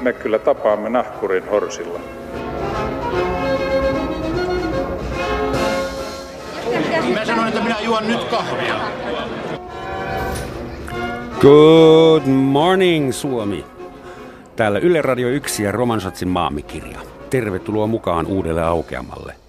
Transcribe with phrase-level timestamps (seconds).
[0.00, 2.00] me kyllä tapaamme nahkurin horsilla.
[7.14, 8.74] Mä sanoin, että minä juon nyt kahvia.
[11.40, 13.64] Good morning Suomi.
[14.56, 16.98] Täällä Yle Radio 1 ja Romansatsin maamikirja.
[17.30, 19.39] Tervetuloa mukaan uudelle aukeamalle.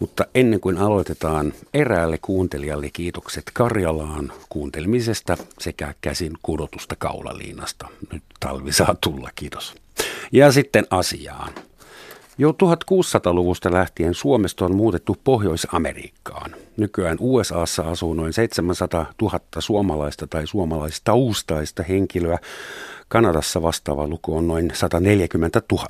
[0.00, 7.88] Mutta ennen kuin aloitetaan, eräälle kuuntelijalle kiitokset Karjalaan kuuntelemisesta sekä käsin kudotusta kaulaliinasta.
[8.12, 9.74] Nyt talvi saa tulla, kiitos.
[10.32, 11.52] Ja sitten asiaan.
[12.38, 16.54] Jo 1600-luvusta lähtien Suomesta on muutettu Pohjois-Amerikkaan.
[16.76, 22.38] Nykyään USAssa asuu noin 700 000 suomalaista tai suomalaistaustaista henkilöä.
[23.08, 25.86] Kanadassa vastaava luku on noin 140 000.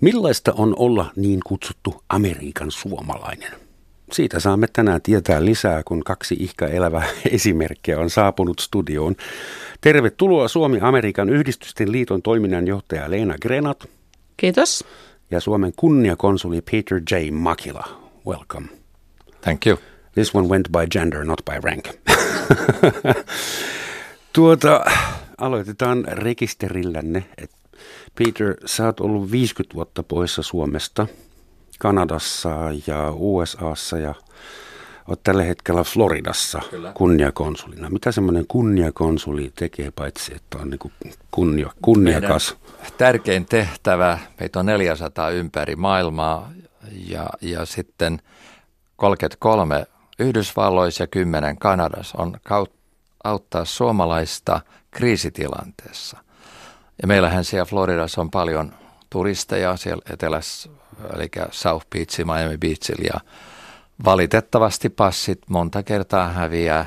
[0.00, 3.52] Millaista on olla niin kutsuttu Amerikan suomalainen?
[4.12, 9.14] Siitä saamme tänään tietää lisää, kun kaksi ihka elävää esimerkkiä on saapunut studioon.
[9.80, 13.88] Tervetuloa Suomi-Amerikan yhdistysten liiton toiminnanjohtaja Leena Grenat.
[14.36, 14.84] Kiitos.
[15.30, 17.30] Ja Suomen kunniakonsuli Peter J.
[17.30, 17.88] Makila.
[18.26, 18.66] Welcome.
[19.40, 19.78] Thank you.
[20.12, 21.84] This one went by gender, not by rank.
[24.32, 24.84] tuota,
[25.38, 27.24] aloitetaan rekisterillänne.
[27.38, 27.50] Et
[28.18, 31.06] Peter, sä oot ollut 50 vuotta poissa Suomesta,
[31.78, 32.50] Kanadassa
[32.86, 34.14] ja USAssa ja
[35.08, 36.92] oot tällä hetkellä Floridassa Kyllä.
[36.94, 37.90] kunniakonsulina.
[37.90, 40.92] Mitä semmoinen kunniakonsuli tekee, paitsi että on niin
[41.30, 42.56] kunnia, kunniakas?
[42.76, 46.52] Meidän tärkein tehtävä, meitä on 400 ympäri maailmaa
[47.08, 48.18] ja, ja sitten
[48.96, 49.86] 33
[50.18, 52.36] Yhdysvalloissa ja 10 Kanadassa on
[53.24, 56.25] auttaa suomalaista kriisitilanteessa.
[57.02, 58.72] Ja meillähän siellä Floridassa on paljon
[59.10, 60.70] turisteja siellä etelässä,
[61.14, 63.20] eli South Beach, Miami Beachillä ja
[64.04, 66.86] valitettavasti passit monta kertaa häviää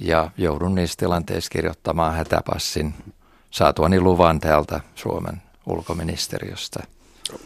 [0.00, 2.94] ja joudun niissä tilanteissa kirjoittamaan hätäpassin
[3.50, 6.80] saatuani luvan täältä Suomen ulkoministeriöstä.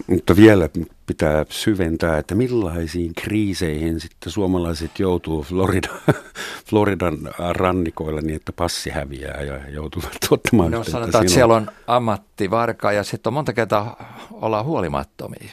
[0.06, 0.68] Mutta vielä
[1.06, 5.88] pitää syventää, että millaisiin kriiseihin sitten suomalaiset joutuu Florida,
[6.68, 7.18] Floridan
[7.50, 10.70] rannikoilla niin, että passi häviää ja joutuvat ottamaan.
[10.70, 15.52] No sanotaan, että, että siellä on ammattivarka ja sitten on monta kertaa ollaan huolimattomia.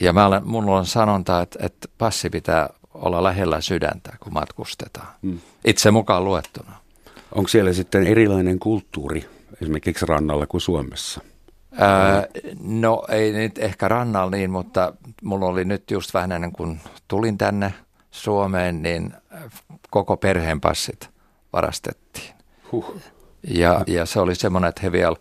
[0.00, 5.08] Ja mä olen, mulla on sanonta, että, että passi pitää olla lähellä sydäntä, kun matkustetaan.
[5.22, 5.38] Hmm.
[5.64, 6.72] Itse mukaan luettuna.
[7.34, 9.28] Onko siellä sitten erilainen kulttuuri
[9.62, 11.20] esimerkiksi rannalla kuin Suomessa?
[11.78, 12.26] Ää,
[12.62, 17.38] no ei nyt ehkä rannalla niin, mutta mulla oli nyt just vähän ennen kuin tulin
[17.38, 17.74] tänne
[18.10, 19.12] Suomeen, niin
[19.90, 21.10] koko perheen passit
[21.52, 22.34] varastettiin.
[22.72, 22.96] Huh.
[23.48, 25.16] Ja, ja se oli semmoinen, että he vielä,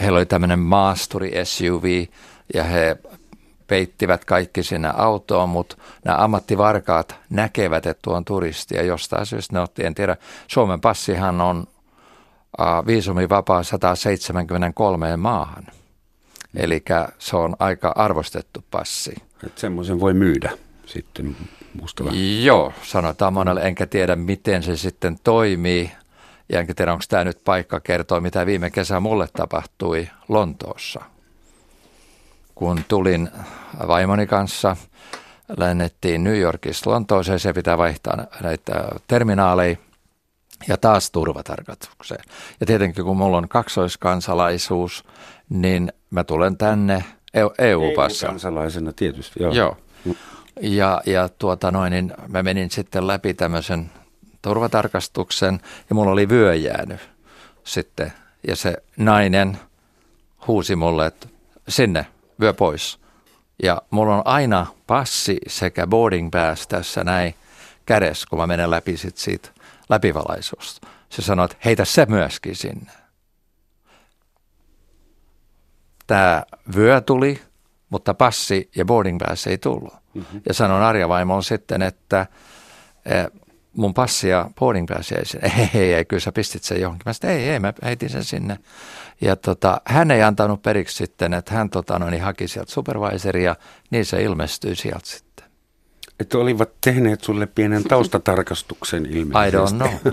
[0.00, 2.06] heillä oli tämmöinen maasturi SUV
[2.54, 2.96] ja he
[3.66, 9.56] peittivät kaikki sinne autoon, mutta nämä ammattivarkaat näkevät, että tuo on turisti ja jostain syystä
[9.56, 10.16] ne otti, en tiedä,
[10.48, 11.66] Suomen passihan on
[12.60, 15.66] uh, viisumivapaa 173 maahan.
[16.56, 16.84] Eli
[17.18, 19.14] se on aika arvostettu passi.
[19.46, 20.50] Että semmoisen voi myydä
[20.86, 21.36] sitten
[21.80, 22.12] mustalla.
[22.42, 25.92] Joo, sanotaan monelle, enkä tiedä miten se sitten toimii.
[26.48, 31.00] Ja enkä tiedä, onko tämä nyt paikka kertoa, mitä viime kesä mulle tapahtui Lontoossa.
[32.54, 33.30] Kun tulin
[33.86, 34.76] vaimoni kanssa,
[35.56, 39.76] lennettiin New Yorkista Lontooseen, se pitää vaihtaa näitä terminaaleja
[40.68, 42.24] ja taas turvatarkastukseen.
[42.60, 45.04] Ja tietenkin kun mulla on kaksoiskansalaisuus,
[45.48, 47.04] niin mä tulen tänne
[47.58, 48.26] EU-passa.
[48.26, 49.52] EU-kansalaisena tietysti, joo.
[49.52, 49.76] joo.
[50.60, 53.90] Ja, ja tuota noin, niin mä menin sitten läpi tämmöisen
[54.42, 57.00] turvatarkastuksen ja mulla oli vyö jäänyt
[57.64, 58.12] sitten.
[58.46, 59.58] Ja se nainen
[60.46, 61.28] huusi mulle, että
[61.68, 62.06] sinne,
[62.40, 62.98] vyö pois.
[63.62, 67.34] Ja mulla on aina passi sekä boarding pass tässä näin
[67.86, 69.48] kädessä, kun mä menen läpi sit siitä
[69.88, 70.86] läpivalaisusta.
[71.08, 72.92] Se sanoi, että heitä se myöskin sinne.
[76.06, 76.42] Tämä
[76.76, 77.42] vyö tuli,
[77.90, 79.94] mutta passi ja boarding pass ei tullut.
[80.14, 80.40] Mm-hmm.
[80.48, 82.26] Ja sanon Arja vaimoon sitten, että
[83.04, 83.26] eh,
[83.72, 85.52] mun passi ja boarding pass ei sinne.
[85.74, 87.02] Ei, ei, ei, kyllä sä pistit sen johonkin.
[87.06, 88.58] Mä sanoin, ei, ei, mä heitin sen sinne.
[89.20, 93.56] Ja tota, hän ei antanut periksi sitten, että hän tota, no, niin haki sieltä supervisoria,
[93.90, 95.45] niin se ilmestyi sieltä sitten.
[96.20, 99.56] Että olivat tehneet sulle pienen taustatarkastuksen ilmeisesti.
[99.56, 100.12] I don't know.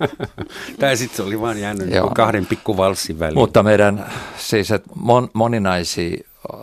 [0.80, 2.10] tai sitten se oli vain jäänyt Joo.
[2.10, 3.38] kahden pikkuvalssin väliin.
[3.38, 4.06] Mutta meidän,
[4.36, 6.16] siis että mon, moninaisia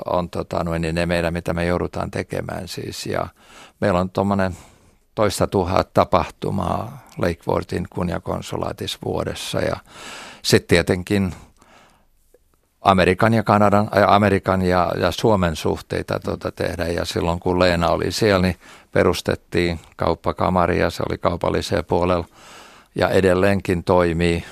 [0.06, 3.06] on tota, noin, niin ne meidän, mitä me joudutaan tekemään siis.
[3.06, 3.28] Ja
[3.82, 4.56] meillä on tuommoinen
[5.16, 9.60] toista tuhat tapahtumaa Lake Worthin kunniakonsulaatissa vuodessa.
[9.60, 9.76] Ja
[10.42, 11.34] sitten tietenkin
[12.82, 16.88] Amerikan ja Kanadan, ja Amerikan ja, ja Suomen suhteita tuota tehdä.
[16.88, 18.56] Ja silloin kun Leena oli siellä, niin
[18.92, 22.26] perustettiin kauppakamari ja se oli kaupalliseen puolella
[22.96, 24.44] ja edelleenkin toimii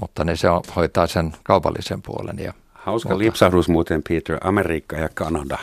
[0.00, 2.38] mutta ne se hoitaa sen kaupallisen puolen.
[2.38, 2.52] Ja,
[2.84, 5.58] Hauska mutta, lipsahdus muuten, Peter, Amerikka ja Kanada.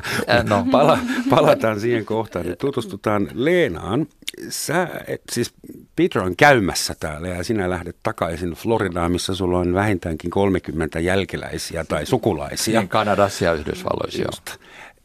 [0.48, 0.66] no.
[0.70, 0.98] Pala,
[1.30, 2.46] palataan siihen kohtaan.
[2.46, 4.06] Nyt tutustutaan Leenaan.
[4.48, 5.54] Sä, et, siis
[5.96, 11.84] Peter on käymässä täällä ja sinä lähdet takaisin Floridaan, missä sulla on vähintäänkin 30 jälkeläisiä
[11.84, 12.80] tai sukulaisia.
[12.80, 14.22] Niin Kanadassa ja Yhdysvalloissa.
[14.22, 14.56] Just.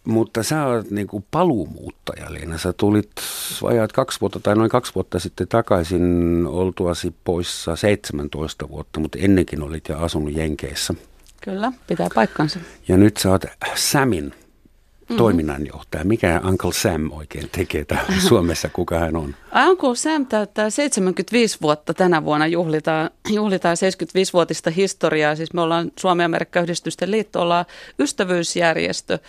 [0.03, 2.57] Mutta sä oot niin kuin paluumuuttaja, Leena.
[2.57, 3.11] Sä tulit
[3.61, 9.61] vajaat kaksi vuotta tai noin kaksi vuotta sitten takaisin oltuasi poissa 17 vuotta, mutta ennenkin
[9.61, 10.93] olit jo asunut Jenkeissä.
[11.41, 12.59] Kyllä, pitää paikkansa.
[12.87, 13.45] Ja nyt sä oot
[13.75, 14.33] Samin
[15.17, 16.03] toiminnanjohtaja.
[16.03, 19.35] Mikä Uncle Sam oikein tekee täällä Suomessa, kuka hän on?
[19.69, 25.35] Uncle Sam täyttää 75 vuotta tänä vuonna, juhlitaan, juhlitaan 75-vuotista historiaa.
[25.35, 27.65] Siis me ollaan Suomen Amerikka-yhdistysten liitto, ollaan
[27.99, 29.19] ystävyysjärjestö,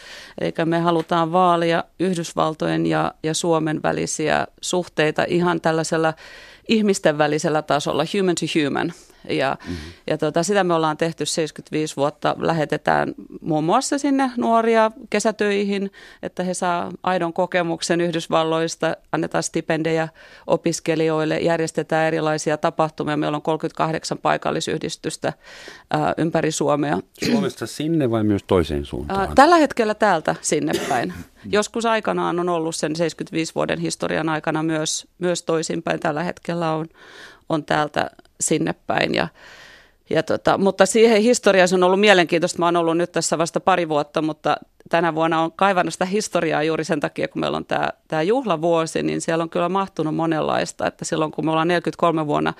[0.40, 6.14] eli me halutaan vaalia Yhdysvaltojen ja, ja Suomen välisiä suhteita ihan tällaisella
[6.68, 8.92] ihmisten välisellä tasolla, human to human.
[9.28, 9.92] Ja, mm-hmm.
[10.06, 12.36] ja tota, sitä me ollaan tehty 75 vuotta.
[12.38, 15.90] Lähetetään muun muassa sinne nuoria kesätöihin,
[16.22, 18.96] että he saa aidon kokemuksen Yhdysvalloista.
[19.12, 20.08] Annetaan stipendejä
[20.46, 23.16] opiskelijoille, järjestetään erilaisia tapahtumia.
[23.16, 25.32] Meillä on 38 paikallisyhdistystä
[25.90, 26.98] ää, ympäri Suomea.
[27.26, 29.20] Suomesta sinne vai myös toiseen suuntaan?
[29.20, 31.12] Ää, tällä hetkellä täältä sinne päin.
[31.50, 36.00] Joskus aikanaan on ollut sen 75 vuoden historian aikana myös, myös toisinpäin.
[36.00, 36.86] Tällä hetkellä on,
[37.52, 38.10] on täältä
[38.40, 39.14] sinne päin.
[39.14, 39.28] Ja,
[40.10, 42.58] ja tota, mutta siihen historiaan se on ollut mielenkiintoista.
[42.58, 44.56] Mä oon ollut nyt tässä vasta pari vuotta, mutta
[44.88, 49.02] tänä vuonna on kaivannut sitä historiaa juuri sen takia, kun meillä on tämä, tämä juhlavuosi,
[49.02, 50.86] niin siellä on kyllä mahtunut monenlaista.
[50.86, 52.54] Että silloin kun me ollaan 43 vuonna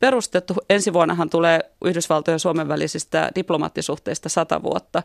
[0.00, 5.02] perustettu, ensi vuonnahan tulee Yhdysvaltojen ja Suomen välisistä diplomaattisuhteista 100 vuotta.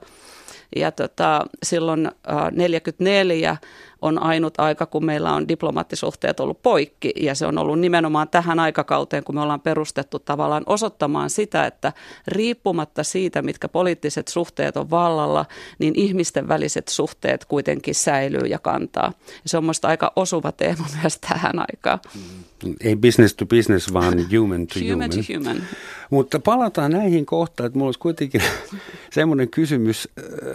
[0.75, 3.57] Ja tota, silloin äh, 44
[4.01, 7.13] on ainut aika, kun meillä on diplomaattisuhteet ollut poikki.
[7.15, 11.93] Ja se on ollut nimenomaan tähän aikakauteen, kun me ollaan perustettu tavallaan osoittamaan sitä, että
[12.27, 15.45] riippumatta siitä, mitkä poliittiset suhteet on vallalla,
[15.79, 19.13] niin ihmisten väliset suhteet kuitenkin säilyy ja kantaa.
[19.27, 21.99] Ja se on minusta aika osuva teema myös tähän aikaan.
[22.81, 24.93] Ei business to business, vaan human to human.
[24.93, 25.63] Human to human.
[26.09, 28.41] Mutta palataan näihin kohtaan, että mulla olisi kuitenkin
[29.11, 30.09] semmoinen kysymys.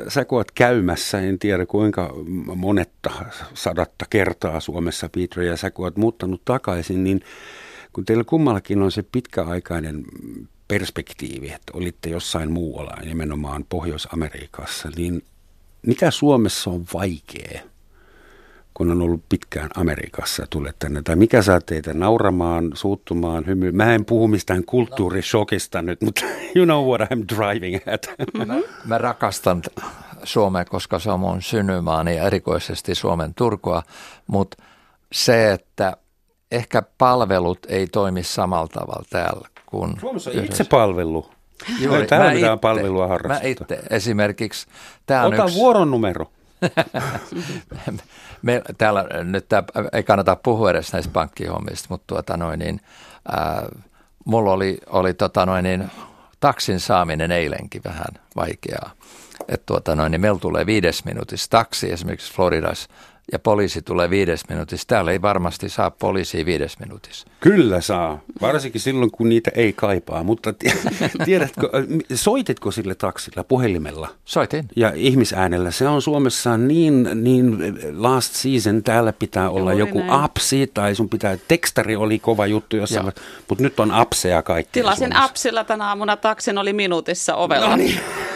[0.08, 2.14] Sä kun oot käymässä, en tiedä kuinka
[2.56, 3.10] monetta
[3.54, 7.20] sadatta kertaa Suomessa, Peter, ja sä kun oot muuttanut takaisin, niin
[7.92, 10.04] kun teillä kummallakin on se pitkäaikainen
[10.68, 15.22] perspektiivi, että olitte jossain muualla, nimenomaan Pohjois-Amerikassa, niin
[15.86, 17.60] mikä Suomessa on vaikea,
[18.74, 21.02] kun on ollut pitkään Amerikassa ja tulet tänne?
[21.02, 23.72] Tai mikä saa teitä nauramaan, suuttumaan, hymy?
[23.72, 26.20] Mä en puhu mistään kulttuurishokista nyt, mutta
[26.56, 28.06] you know what I'm driving at.
[28.46, 28.54] Mä,
[28.84, 29.62] mä rakastan
[30.22, 33.82] Suomea, koska se on mun synnymaani ja erikoisesti Suomen Turkua,
[34.26, 34.62] mutta
[35.12, 35.96] se, että
[36.52, 41.30] ehkä palvelut ei toimi samalla tavalla täällä kuin Suomessa on itse palvelu.
[41.80, 43.64] Juuri, täällä mitään itse, palvelua harrasteta.
[43.64, 44.66] Mä itse esimerkiksi.
[45.06, 46.30] Tää on Ota yksi, vuoron numero.
[48.42, 49.62] Me, täällä nyt tää,
[49.92, 52.80] ei kannata puhua edes näistä pankkihommista, mutta tuota noin, niin,
[53.28, 53.66] ää,
[54.24, 55.90] mulla oli, oli tota noin, niin,
[56.40, 58.06] taksin saaminen eilenkin vähän
[58.36, 58.90] vaikeaa.
[59.48, 62.88] Että tuota noin, niin meillä tulee viides minuutissa taksi esimerkiksi Floridassa
[63.32, 64.88] ja poliisi tulee viides minuutissa.
[64.88, 67.26] Täällä ei varmasti saa poliisia viides minuutissa.
[67.40, 70.22] Kyllä saa, varsinkin silloin kun niitä ei kaipaa.
[70.24, 70.54] Mutta
[71.24, 71.68] tiedätkö,
[72.14, 74.08] soititko sille taksilla puhelimella?
[74.24, 74.68] Soitin.
[74.76, 75.70] Ja ihmisäänellä.
[75.70, 77.58] Se on Suomessa niin, niin
[77.96, 80.10] last season, täällä pitää olla Juuri joku näin.
[80.10, 83.12] apsi tai sun pitää, tekstari oli kova juttu jossain, Joo.
[83.48, 84.72] mutta nyt on apseja kaikki.
[84.72, 87.68] Tilasin appsilla tänä aamuna taksin, oli minuutissa ovella.
[87.68, 88.00] No niin.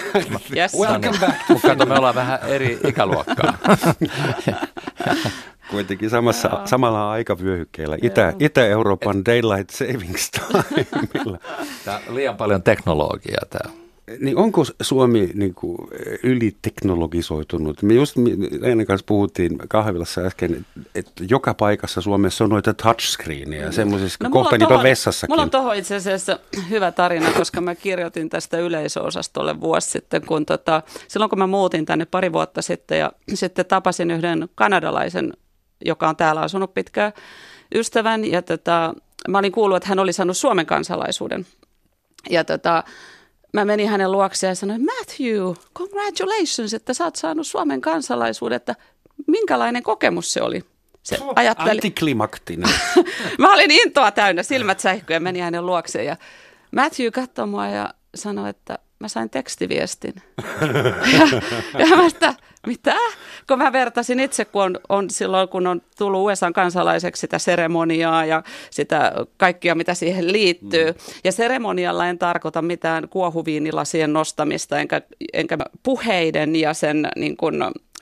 [0.57, 0.75] Yes.
[0.79, 1.35] Welcome back.
[1.49, 3.59] Mutta kato, me ollaan vähän eri ikäluokkaa.
[5.71, 7.97] Kuitenkin samassa, samalla aikavyöhykkeellä.
[8.03, 11.39] Itä, Itä-Euroopan Daylight Savings Timeilla.
[11.85, 13.88] Tää on liian paljon teknologiaa täällä.
[14.21, 15.79] Niin onko Suomi niin kuin,
[16.23, 17.83] yliteknologisoitunut?
[17.83, 18.17] Me just
[18.61, 24.59] Leena kanssa puhuttiin kahvilassa äsken, että joka paikassa Suomessa on noita touchscreenejä, semmoisissa, no, kohta
[24.59, 25.33] niitä on tohon- vessassakin.
[25.33, 26.39] Mulla on tuohon itse asiassa
[26.71, 31.87] hyvä tarina, koska mä kirjoitin tästä yleisöosastolle vuosi sitten, kun tota, silloin kun mä muutin
[31.87, 35.33] tänne pari vuotta sitten ja sitten tapasin yhden kanadalaisen,
[35.85, 37.13] joka on täällä asunut pitkään,
[37.75, 38.95] ystävän ja tota,
[39.29, 41.47] mä olin kuullut, että hän oli saanut Suomen kansalaisuuden.
[42.31, 42.85] Ja tota,
[43.53, 48.75] mä menin hänen luokseen ja sanoin, Matthew, congratulations, että sä oot saanut Suomen kansalaisuuden, että
[49.27, 50.65] minkälainen kokemus se oli?
[51.03, 52.71] Se ajatteli, Antiklimaktinen.
[53.39, 56.07] Mä olin intoa täynnä, silmät säihkyi ja menin hänen luokseen.
[56.07, 56.17] Ja
[56.71, 60.15] Matthew katsoi mua ja sanoi, että mä sain tekstiviestin.
[61.13, 61.41] ja,
[61.89, 62.35] ja mä sitä,
[62.67, 62.95] mitä?
[63.47, 68.25] Kun mä vertasin itse, kun on, on silloin, kun on tullut USA kansalaiseksi sitä seremoniaa
[68.25, 70.87] ja sitä kaikkia, mitä siihen liittyy.
[70.87, 70.99] Mm.
[71.25, 75.03] Ja seremonialla en tarkoita mitään kuohuviinilasien nostamista, enkä,
[75.33, 77.55] enkä puheiden ja sen niin kuin,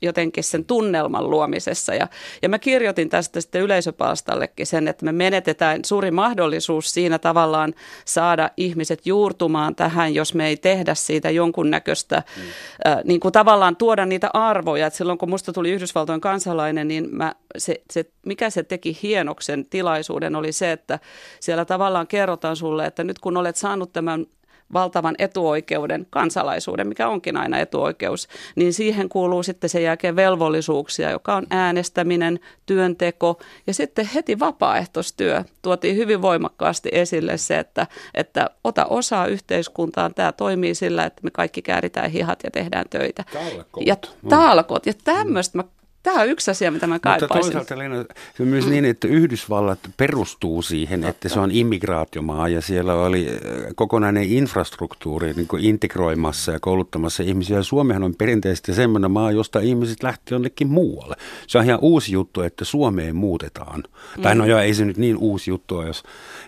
[0.02, 1.94] jotenkin sen tunnelman luomisessa.
[1.94, 2.08] Ja,
[2.42, 7.74] ja mä kirjoitin tästä sitten yleisöpalstallekin sen, että me menetetään suuri mahdollisuus siinä tavallaan
[8.04, 12.42] saada ihmiset juurtumaan tähän, jos me ei tehdä siitä jonkunnäköistä, mm.
[12.86, 14.86] äh, niin kuin tavallaan tuoda niitä arvoja.
[14.86, 19.66] Että silloin kun musta tuli Yhdysvaltojen kansalainen, niin mä, se, se, mikä se teki hienoksen
[19.66, 20.98] tilaisuuden oli se, että
[21.40, 24.26] siellä tavallaan kerrotaan sulle, että nyt kun olet saanut tämän
[24.72, 31.36] valtavan etuoikeuden, kansalaisuuden, mikä onkin aina etuoikeus, niin siihen kuuluu sitten sen jälkeen velvollisuuksia, joka
[31.36, 35.44] on äänestäminen, työnteko ja sitten heti vapaaehtoistyö.
[35.62, 41.30] Tuotiin hyvin voimakkaasti esille se, että, että ota osaa yhteiskuntaan, tämä toimii sillä, että me
[41.30, 43.24] kaikki kääritään hihat ja tehdään töitä.
[43.32, 43.86] Talkot.
[43.86, 43.96] Ja
[44.28, 44.86] talkot.
[44.86, 45.64] Ja tämmöistä mä
[46.06, 47.34] Tämä on yksi asia, mitä mä kaipaisin.
[47.34, 48.04] Mutta toisaalta Leena,
[48.36, 53.28] se on myös niin, että Yhdysvallat perustuu siihen, että se on immigraatiomaa ja siellä oli
[53.28, 53.38] äh,
[53.74, 57.62] kokonainen infrastruktuuri niin kuin integroimassa ja kouluttamassa ihmisiä.
[57.62, 61.16] Suomihan on perinteisesti semmoinen maa, josta ihmiset lähti jonnekin muualle.
[61.46, 63.82] Se on ihan uusi juttu, että Suomeen muutetaan.
[64.16, 64.22] Mm.
[64.22, 66.02] Tai no joo, ei se nyt niin uusi juttu jos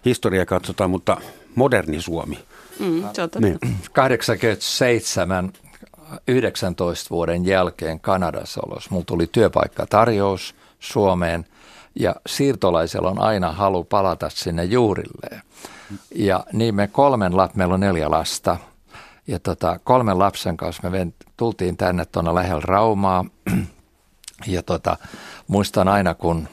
[0.04, 1.20] historia katsotaan, mutta
[1.54, 2.38] moderni Suomi.
[2.78, 3.58] Mm, se on niin.
[3.92, 5.52] 87
[6.28, 8.90] 19 vuoden jälkeen Kanadassa olos.
[8.90, 11.46] Mulla tuli työpaikkatarjous Suomeen
[11.94, 15.42] ja siirtolaisella on aina halu palata sinne juurilleen.
[16.14, 18.56] Ja niin me kolmen lap, meillä on neljä lasta,
[19.26, 23.24] ja tota, kolmen lapsen kanssa me tultiin tänne tuonne lähellä Raumaa.
[24.46, 24.96] Ja tota,
[25.48, 26.48] muistan aina, kun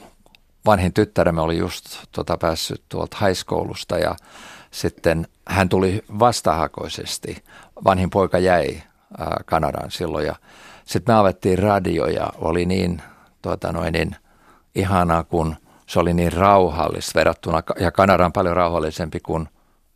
[0.66, 4.16] vanhin tyttäremme oli just tota, päässyt tuolta high ja
[4.70, 7.44] sitten hän tuli vastahakoisesti.
[7.84, 8.82] Vanhin poika jäi
[9.46, 10.34] Kanadaan silloin ja
[10.84, 13.02] sitten me avettiin radio ja oli niin,
[13.42, 14.16] tuota noin, niin
[14.74, 19.48] ihanaa, kun se oli niin rauhallista verrattuna, ja Kanada on paljon rauhallisempi kuin,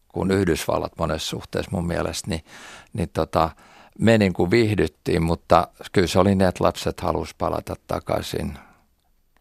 [0.09, 2.45] kuin Yhdysvallat monessa suhteessa mun mielestä, niin,
[2.93, 3.51] niin tota,
[3.99, 8.59] me niin kuin viihdyttiin, mutta kyllä se oli ne, että lapset halusivat palata takaisin.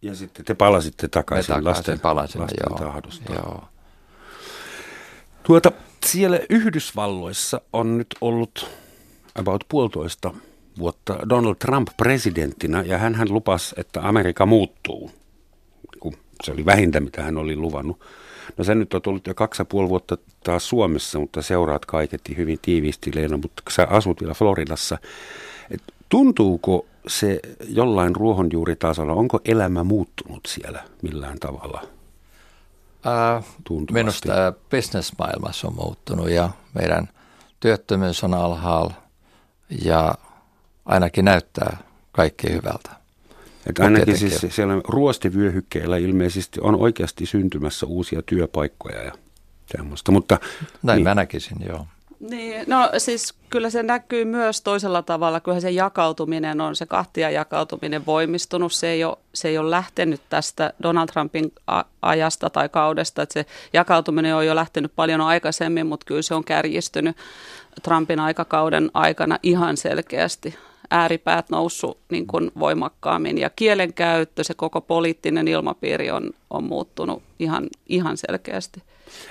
[0.01, 3.33] Ja sitten te palasitte takaisin, me takaisin lasten, palasimme, lasten joo, tahdosta.
[3.33, 3.63] Joo.
[5.43, 5.71] Tuota,
[6.05, 8.69] siellä Yhdysvalloissa on nyt ollut
[9.39, 10.33] about puolitoista
[10.79, 15.11] vuotta Donald Trump presidenttinä ja hän, hän lupasi, että Amerikka muuttuu.
[15.99, 17.99] Kun se oli vähintä, mitä hän oli luvannut.
[18.57, 22.37] No se nyt on tullut jo kaksi ja puoli vuotta taas Suomessa, mutta seuraat kaiketi
[22.37, 24.97] hyvin tiiviisti Leena, mutta sä asut vielä Floridassa.
[25.71, 31.83] Et tuntuuko se jollain ruohonjuuritasolla, onko elämä muuttunut siellä millään tavalla?
[33.07, 33.45] Äh,
[33.91, 37.09] minusta bisnesmaailmassa on muuttunut ja meidän
[37.59, 39.08] työttömyys on alhaalla
[39.69, 40.15] ja
[40.85, 41.77] ainakin näyttää
[42.11, 42.89] kaikki hyvältä.
[43.67, 49.11] Että ainakin siis siellä ruostivyöhykkeellä ilmeisesti on oikeasti syntymässä uusia työpaikkoja ja
[49.77, 50.11] semmoista.
[50.11, 50.39] Mutta,
[50.83, 51.03] Näin niin.
[51.03, 51.85] mä näkisin, joo.
[52.19, 55.39] Niin, no siis kyllä se näkyy myös toisella tavalla.
[55.39, 58.73] Kyllähän se jakautuminen on, se kahtia jakautuminen voimistunut.
[58.73, 61.53] Se ei ole, se ei ole lähtenyt tästä Donald Trumpin
[62.01, 63.21] ajasta tai kaudesta.
[63.21, 67.17] Että se jakautuminen on jo lähtenyt paljon aikaisemmin, mutta kyllä se on kärjistynyt
[67.81, 70.55] Trumpin aikakauden aikana ihan selkeästi
[70.91, 77.67] ääripäät noussut niin kuin voimakkaammin ja kielenkäyttö, se koko poliittinen ilmapiiri on, on muuttunut ihan,
[77.89, 78.83] ihan selkeästi.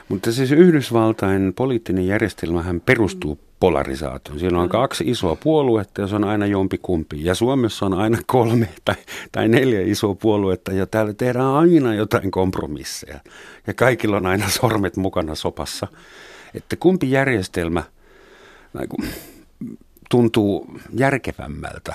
[0.09, 3.41] Mutta siis Yhdysvaltain poliittinen järjestelmähän perustuu mm.
[3.61, 4.41] polarisaatioon.
[4.41, 7.25] Siellä on kaksi isoa puoluetta ja se on aina jompi kumpi.
[7.25, 8.95] Ja Suomessa on aina kolme tai,
[9.33, 13.21] tai neljä isoa puoluetta ja täällä tehdään aina jotain kompromisseja.
[13.67, 15.87] Ja kaikilla on aina sormet mukana sopassa.
[16.55, 17.83] Että kumpi järjestelmä–
[20.11, 21.95] tuntuu järkevämmältä?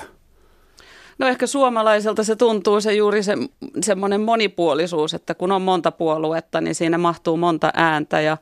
[1.18, 3.34] No ehkä suomalaiselta se tuntuu se juuri se,
[3.82, 8.38] semmoinen monipuolisuus, että kun on monta puoluetta, niin siinä mahtuu monta ääntä ja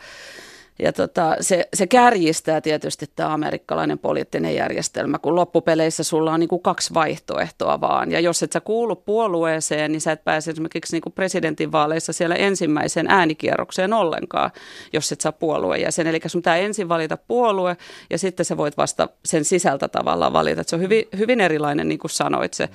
[0.82, 6.48] ja tota, se, se kärjistää tietysti tämä amerikkalainen poliittinen järjestelmä, kun loppupeleissä sulla on niin
[6.48, 8.12] kuin kaksi vaihtoehtoa vaan.
[8.12, 12.36] Ja jos et sä kuulu puolueeseen, niin sä et pääse esimerkiksi niin kuin presidentinvaaleissa siellä
[12.36, 14.52] ensimmäiseen äänikierrokseen ollenkaan,
[14.94, 16.08] jos et saa puoluejäsen.
[16.08, 17.78] Eli sun pitää ensin valita puolue
[18.10, 20.62] ja sitten sä voit vasta sen sisältä tavallaan valita.
[20.62, 22.70] Et se on hyvin, hyvin erilainen, niin kuin sanoit, se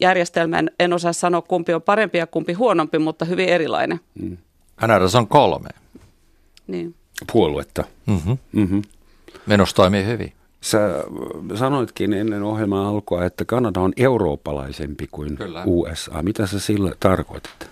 [0.00, 0.58] järjestelmä.
[0.58, 4.00] En, en osaa sanoa, kumpi on parempi ja kumpi huonompi, mutta hyvin erilainen.
[4.14, 4.36] Mm.
[4.76, 5.68] Kanadassa on kolme.
[6.66, 6.94] Niin
[7.32, 7.84] puoluetta.
[8.06, 8.38] Mm-hmm.
[8.52, 8.82] Mm-hmm.
[9.46, 10.32] Minusta toimii hyvin.
[10.60, 10.78] Sä
[11.54, 15.62] sanoitkin ennen ohjelman alkua, että Kanada on eurooppalaisempi kuin Kyllä.
[15.66, 16.22] USA.
[16.22, 17.70] Mitä sä sillä tarkoitat?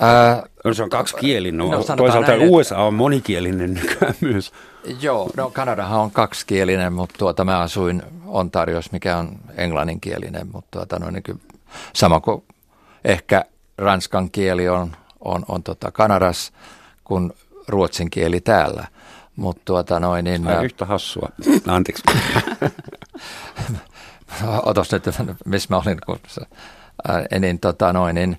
[0.00, 1.58] Ää, No, se on kaksikielinen.
[1.58, 4.52] No, No, toisaalta näin, USA on monikielinen nykyään myös.
[5.00, 10.98] Joo, no Kanadahan on kaksikielinen, mutta tuota mä asuin Ontariossa, mikä on englanninkielinen, mutta tuota,
[10.98, 11.40] no, niin
[11.94, 12.42] sama kuin
[13.04, 13.44] ehkä
[13.78, 16.52] ranskan kieli on, on, on tota Kanadassa
[17.04, 17.32] kuin
[17.68, 18.86] ruotsin kieli täällä.
[19.36, 21.28] Mutta tuota noin, niin, Ai, yhtä hassua.
[21.66, 22.02] Anteeksi.
[24.62, 25.04] otas nyt,
[25.44, 26.18] missä mä olin, kun
[27.08, 28.38] ää, niin, tota noin, niin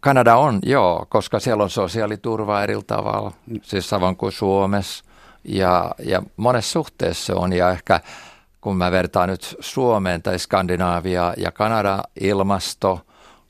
[0.00, 3.32] Kanada on, joo, koska siellä on sosiaaliturva eri tavalla,
[3.62, 5.04] siis samoin kuin Suomessa.
[5.44, 8.00] Ja, ja monessa suhteessa se on, ja ehkä
[8.60, 13.00] kun mä vertaan nyt Suomeen tai Skandinaaviaa ja Kanada ilmasto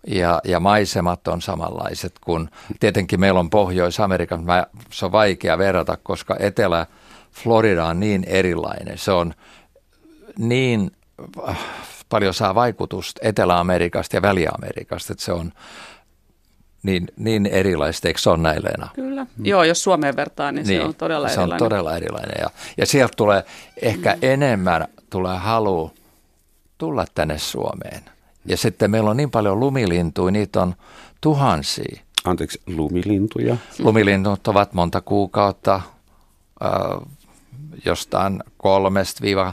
[0.06, 2.48] ja, ja maisemat on samanlaiset kuin
[2.80, 8.98] tietenkin meillä on Pohjois-Amerikan, mä, se on vaikea verrata, koska Etelä-Florida on niin erilainen.
[8.98, 9.34] Se on
[10.38, 10.90] niin
[12.08, 15.52] paljon saa vaikutusta Etelä-Amerikasta ja Väli-Amerikasta, että se on
[16.82, 18.88] niin, niin erilaista, eikö se ole näin Leena?
[18.94, 19.26] Kyllä.
[19.42, 21.54] Joo, jos Suomeen vertaa, niin, niin se on todella se erilainen.
[21.54, 22.36] on todella erilainen.
[22.40, 23.44] Ja, ja sieltä tulee
[23.82, 25.90] ehkä enemmän tulee halu
[26.78, 28.13] tulla tänne Suomeen.
[28.44, 30.74] Ja sitten meillä on niin paljon lumilintuja, niitä on
[31.20, 32.00] tuhansia.
[32.24, 33.56] Anteeksi, lumilintuja.
[33.78, 36.72] Lumilinnut ovat monta kuukautta, äh,
[37.84, 39.52] jostain kolmesta viiva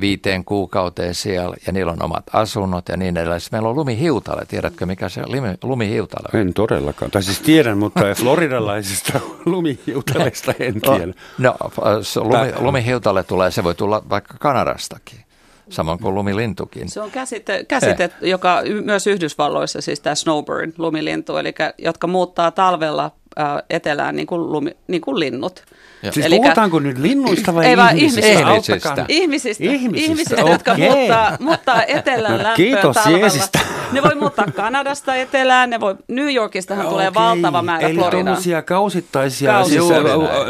[0.00, 3.40] viiteen kuukauteen siellä, ja niillä on omat asunnot ja niin edelleen.
[3.40, 6.28] Sitten Meillä on lumihiutale, tiedätkö mikä se on lumi- lumihiutale?
[6.34, 6.40] on?
[6.40, 7.10] En todellakaan.
[7.10, 11.12] Tai siis tiedän, mutta floridalaisista lumihiutaleista en tiedä.
[11.38, 11.54] No,
[12.02, 15.20] se lumi, lumihiutale tulee, se voi tulla vaikka Kanadastakin,
[15.70, 16.88] samoin kuin lumilintukin.
[16.90, 22.50] Se on käsite, käsite joka y- myös Yhdysvalloissa, siis tämä snowbird, lumilintu, eli jotka muuttaa
[22.50, 25.64] talvella ää, etelään niin kuin, lumi, niin kuin linnut.
[26.10, 28.26] Siis Elikkä- puhutaanko nyt linnuista vai Ei vaan ihmisistä?
[28.26, 28.50] ihmisistä.
[28.50, 28.88] Ihmisistä.
[28.88, 29.06] Auttakaa.
[29.08, 33.18] Ihmisistä, Ihmisistä, ihmisistä, jotka muuttaa, muuttaa etelän lämpöä Kiitos talvella.
[33.18, 33.58] Jeesistä.
[33.92, 38.24] Ne voi muuttaa Kanadasta etelään, ne voi, New Yorkistahan tulee Okei, valtava määrä Eli Floridaan.
[38.24, 39.84] tuommoisia kausittaisia Kausi- siis,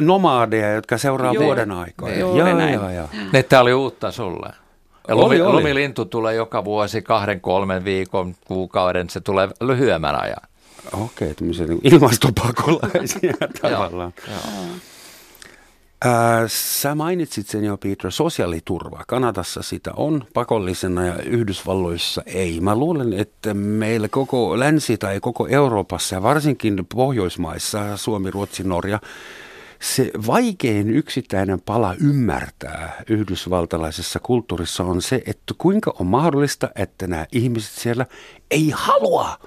[0.01, 2.19] nomadeja, jotka seuraa Juuri- vuoden aikoja.
[2.19, 2.75] juuri Joo, näin.
[2.75, 3.09] joo.
[3.33, 4.49] Ne, tämä oli uutta sulle.
[5.09, 5.53] Ja Oli, lumi, oli.
[5.53, 9.11] lumilintu tulee joka vuosi kahden, kolmen viikon, kuukauden.
[9.11, 10.43] Se tulee lyhyemmän ajan.
[10.93, 14.15] Okei, tämmöisiä niin ilmastopakolaisia tavallaan.
[16.05, 19.05] Ää, sä mainitsit sen jo, Peter, sosiaaliturva.
[19.07, 22.61] Kanadassa sitä on pakollisena ja Yhdysvalloissa ei.
[22.61, 28.99] Mä luulen, että meillä koko länsi tai koko Euroopassa ja varsinkin Pohjoismaissa, Suomi, Ruotsi, Norja,
[29.81, 37.27] se vaikein yksittäinen pala ymmärtää yhdysvaltalaisessa kulttuurissa on se, että kuinka on mahdollista, että nämä
[37.33, 38.07] ihmiset siellä
[38.51, 39.39] ei halua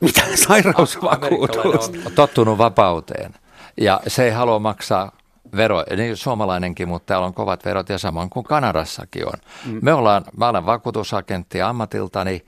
[0.00, 1.98] mitään sairausvakuutusta.
[2.06, 3.34] On tottunut vapauteen
[3.80, 5.12] ja se ei halua maksaa
[5.56, 9.40] veroja, niin suomalainenkin, mutta täällä on kovat verot ja samoin kuin Kanadassakin on.
[9.66, 9.78] Mm.
[9.82, 12.44] Me ollaan, mä olen vakuutusagentti ammatiltani,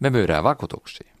[0.00, 1.11] me myydään vakuutuksia.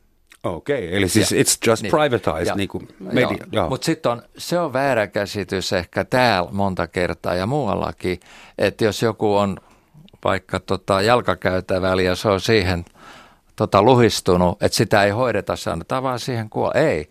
[0.44, 1.90] Okei, eli siis Ja- it's just niin.
[1.90, 3.46] privatized, Ja- niin kuin media.
[3.52, 3.68] Joo.
[3.68, 8.20] Mutta sitten on, se on väärä käsitys ehkä täällä monta kertaa ja muuallakin,
[8.58, 9.56] että jos joku on
[10.24, 12.84] vaikka tota jalkakäytävällä ja se on siihen
[13.56, 16.74] tota luhistunut, että sitä ei hoideta, se annetaan vaan siihen kuolla.
[16.80, 17.10] Ei.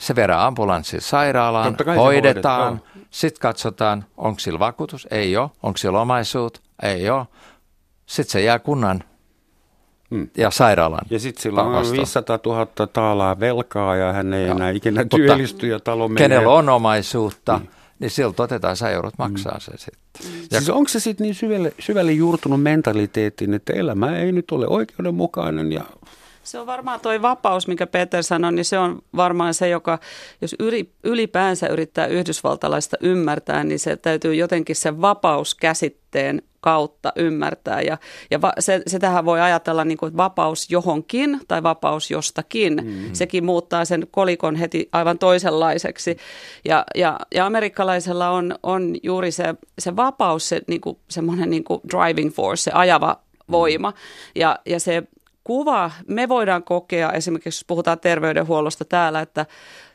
[0.00, 6.00] Se viedään ambulanssin sairaalaan, hoidetaan, hoidetaan, sitten katsotaan, onko sillä vakuutus, ei ole, onko sillä
[6.00, 7.26] omaisuut, ei ole.
[8.06, 9.04] Sitten se jää kunnan
[10.12, 10.28] Hmm.
[10.36, 11.00] ja sairaalan.
[11.10, 11.96] Ja sitten sillä on vastuulle.
[11.96, 14.56] 500 000 taalaa velkaa ja hän ei Joo.
[14.56, 16.28] enää ikinä työllisty ja talo menee.
[16.28, 20.02] Kenellä on omaisuutta, niin, niin siltä otetaan sä joudut maksaa se sitten.
[20.50, 24.66] Ja Siis onko se sitten niin syvälle, syvälle juurtunut mentaliteettiin, että elämä ei nyt ole
[24.68, 25.84] oikeudenmukainen ja
[26.42, 29.98] Se on varmaan tuo vapaus, minkä Peter sanoi, niin se on varmaan se, joka,
[30.40, 37.80] jos yli, ylipäänsä yrittää yhdysvaltalaista ymmärtää, niin se täytyy jotenkin sen vapauskäsitteen kautta ymmärtää.
[37.80, 37.98] Ja,
[38.30, 42.76] ja va, se, se tähän voi ajatella niin kuin että vapaus johonkin tai vapaus jostakin.
[42.76, 43.12] Mm-hmm.
[43.12, 46.16] Sekin muuttaa sen kolikon heti aivan toisenlaiseksi.
[46.64, 51.64] Ja, ja, ja amerikkalaisella on, on juuri se, se vapaus, se niin kuin, semmoinen niin
[51.64, 53.16] kuin driving force, se ajava
[53.50, 53.92] voima.
[54.34, 55.02] Ja, ja se
[55.44, 59.46] kuva, me voidaan kokea esimerkiksi, jos puhutaan terveydenhuollosta täällä, että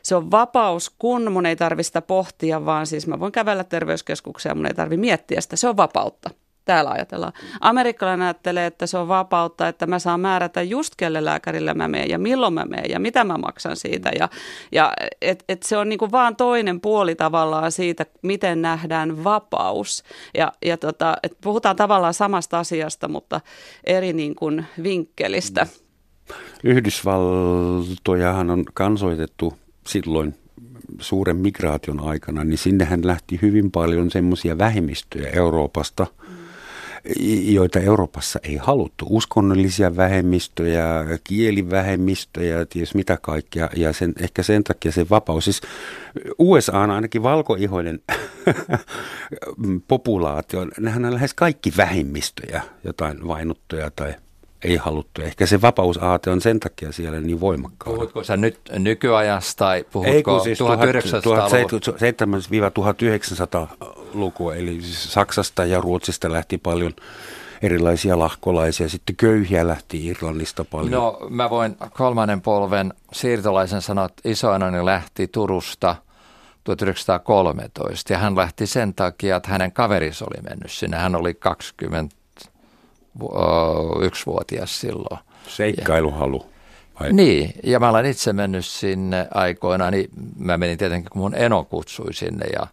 [0.02, 4.50] se on vapaus, kun mun ei tarvitse sitä pohtia, vaan siis mä voin kävellä terveyskeskukseen
[4.50, 5.56] ja mun ei tarvitse miettiä sitä.
[5.56, 6.30] Se on vapautta.
[6.68, 7.32] Täällä ajatellaan.
[7.60, 12.10] Amerikkalainen ajattelee, että se on vapautta, että mä saan määrätä just kelle lääkärille mä menen
[12.10, 14.10] ja milloin mä menen ja mitä mä maksan siitä.
[14.18, 14.28] Ja,
[14.72, 20.04] ja et, et se on niinku vaan toinen puoli tavallaan siitä, miten nähdään vapaus.
[20.34, 23.40] Ja, ja tota, et puhutaan tavallaan samasta asiasta, mutta
[23.84, 25.66] eri niin kuin vinkkelistä.
[26.64, 30.34] Yhdysvaltojahan on kansoitettu silloin
[31.00, 36.06] suuren migraation aikana, niin sinnehän lähti hyvin paljon semmoisia vähemmistöjä Euroopasta,
[37.44, 39.06] joita Euroopassa ei haluttu.
[39.10, 40.84] Uskonnollisia vähemmistöjä,
[41.24, 43.68] kielivähemmistöjä, ties mitä kaikkea.
[43.76, 45.44] Ja sen, ehkä sen takia se vapaus.
[45.44, 45.60] Siis
[46.38, 48.00] USA on ainakin valkoihoinen
[49.88, 50.66] populaatio.
[50.80, 54.14] Nehän on lähes kaikki vähemmistöjä, jotain vainuttuja tai
[54.64, 55.22] ei haluttu.
[55.22, 57.94] Ehkä se vapausaate on sen takia siellä niin voimakkaana.
[57.94, 60.58] Puhutko sä nyt nykyajasta tai puhutko siis
[64.18, 66.94] 1900-1900-lukua, eli siis Saksasta ja Ruotsista lähti paljon
[67.62, 68.88] erilaisia lahkolaisia.
[68.88, 70.92] Sitten köyhiä lähti Irlannista paljon.
[70.92, 75.96] No mä voin kolmannen polven siirtolaisen sanoa, että isoinani lähti Turusta
[76.64, 80.96] 1913 ja hän lähti sen takia, että hänen kaveris oli mennyt sinne.
[80.96, 82.16] Hän oli 20
[84.02, 85.20] yksivuotias silloin.
[85.48, 86.46] Seikkailuhalu.
[87.00, 87.12] Vai?
[87.12, 91.64] Niin, ja mä olen itse mennyt sinne aikoina, niin mä menin tietenkin, kun mun eno
[91.64, 92.66] kutsui sinne ja,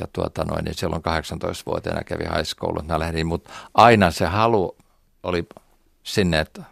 [0.00, 4.76] ja tuota noin, niin silloin 18-vuotiaana kävi high school, mä lähdin, mutta aina se halu
[5.22, 5.46] oli
[6.02, 6.62] sinne, että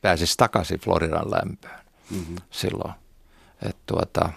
[0.00, 1.80] pääsisi takaisin Floridan lämpöön
[2.10, 2.36] mm-hmm.
[2.50, 2.94] silloin.
[3.62, 4.32] Et tuota,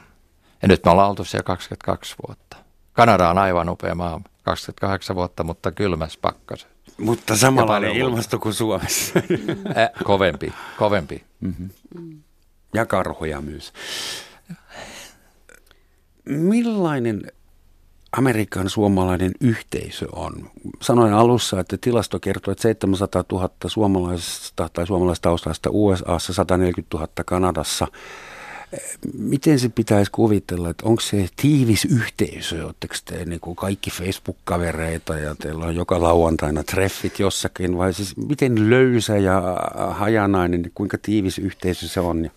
[0.61, 2.57] ja nyt me ollaan oltu siellä 22 vuotta.
[2.93, 6.69] Kanada on aivan upea maa, 28 vuotta, mutta kylmäs pakkasen.
[6.97, 9.19] Mutta samanlainen ilmasto kuin Suomessa.
[9.77, 11.23] Äh, kovempi, kovempi.
[11.39, 11.69] Mm-hmm.
[12.73, 13.73] Ja karhoja myös.
[16.25, 17.31] Millainen
[18.17, 20.49] Amerikan suomalainen yhteisö on?
[20.81, 27.87] Sanoin alussa, että tilasto kertoo, että 700 000 suomalaista tai suomalaistaustaista USAssa, 140 000 Kanadassa–
[29.17, 35.17] Miten se pitäisi kuvitella, että onko se tiivis yhteisö, oletteko te niin kuin kaikki Facebook-kavereita
[35.19, 39.41] ja teillä on joka lauantaina treffit jossakin, vai siis miten löysä ja
[39.91, 42.31] hajanainen, kuinka tiivis yhteisö se on?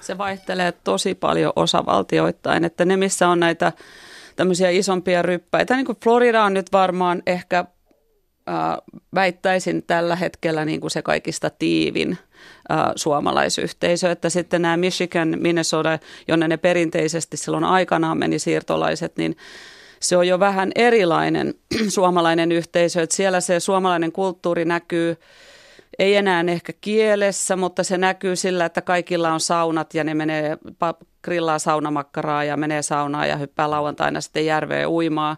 [0.00, 3.72] Se vaihtelee tosi paljon osavaltioittain, että ne missä on näitä
[4.36, 7.64] tämmöisiä isompia ryppäitä, niin kuin Florida on nyt varmaan ehkä
[9.14, 12.18] väittäisin tällä hetkellä niin kuin se kaikista tiivin
[12.96, 19.36] suomalaisyhteisö, että sitten nämä Michigan, Minnesota, jonne ne perinteisesti silloin aikanaan meni siirtolaiset, niin
[20.00, 21.54] se on jo vähän erilainen
[21.88, 25.16] suomalainen yhteisö, että siellä se suomalainen kulttuuri näkyy
[25.98, 30.58] ei enää ehkä kielessä, mutta se näkyy sillä, että kaikilla on saunat ja ne menee
[31.24, 35.36] grillaa saunamakkaraa ja menee saunaan ja hyppää lauantaina sitten järveen uimaa.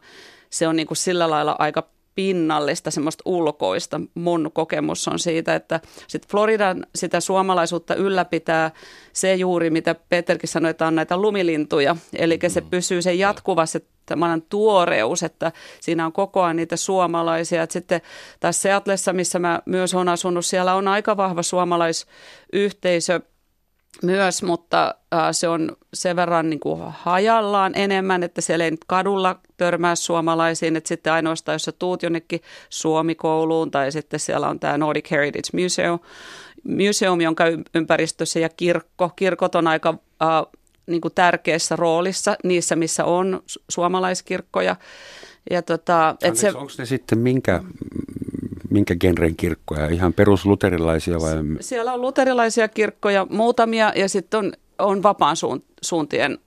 [0.51, 4.01] Se on niin kuin sillä lailla aika pinnallista, semmoista ulkoista.
[4.15, 8.71] Mun kokemus on siitä, että sit Floridan sitä suomalaisuutta ylläpitää
[9.13, 11.97] se juuri, mitä Peterkin sanoi, että on näitä lumilintuja.
[12.19, 12.71] Eli se mm.
[12.71, 17.63] pysyy se jatkuva se tämmöinen tuoreus, että siinä on koko ajan niitä suomalaisia.
[17.63, 18.01] Et sitten
[18.41, 23.21] tässä Seatlessa, missä mä myös olen asunut, siellä on aika vahva suomalaisyhteisö–
[24.03, 24.95] myös, mutta
[25.33, 30.77] se on sen verran niin kuin hajallaan enemmän, että siellä ei nyt kadulla törmää suomalaisiin,
[30.77, 35.63] että sitten ainoastaan jos sä tuut jonnekin Suomikouluun tai sitten siellä on tämä Nordic Heritage
[35.63, 35.99] Museum,
[36.65, 39.11] Museum jonka ympäristössä ja kirkko.
[39.17, 40.29] Kirkot on aika äh,
[40.87, 44.77] niin kuin tärkeässä roolissa niissä, missä on suomalaiskirkkoja.
[45.51, 47.63] Ja tota, et se, onko ne sitten minkä
[48.71, 49.89] minkä genren kirkkoja?
[49.89, 51.33] Ihan perusluterilaisia vai?
[51.61, 55.37] Siellä on luterilaisia kirkkoja muutamia ja sitten on, on vapaan
[55.83, 56.39] suuntien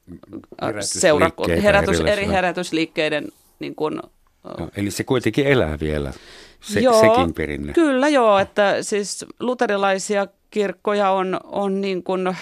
[0.63, 3.27] äh, seurakunta, herätys, eri herätysliikkeiden
[3.59, 4.01] niin kun,
[4.43, 6.13] no, Eli se kuitenkin elää vielä,
[6.61, 7.73] se, joo, sekin perinne.
[7.73, 12.35] Kyllä joo, että siis luterilaisia kirkkoja on, on niin kuin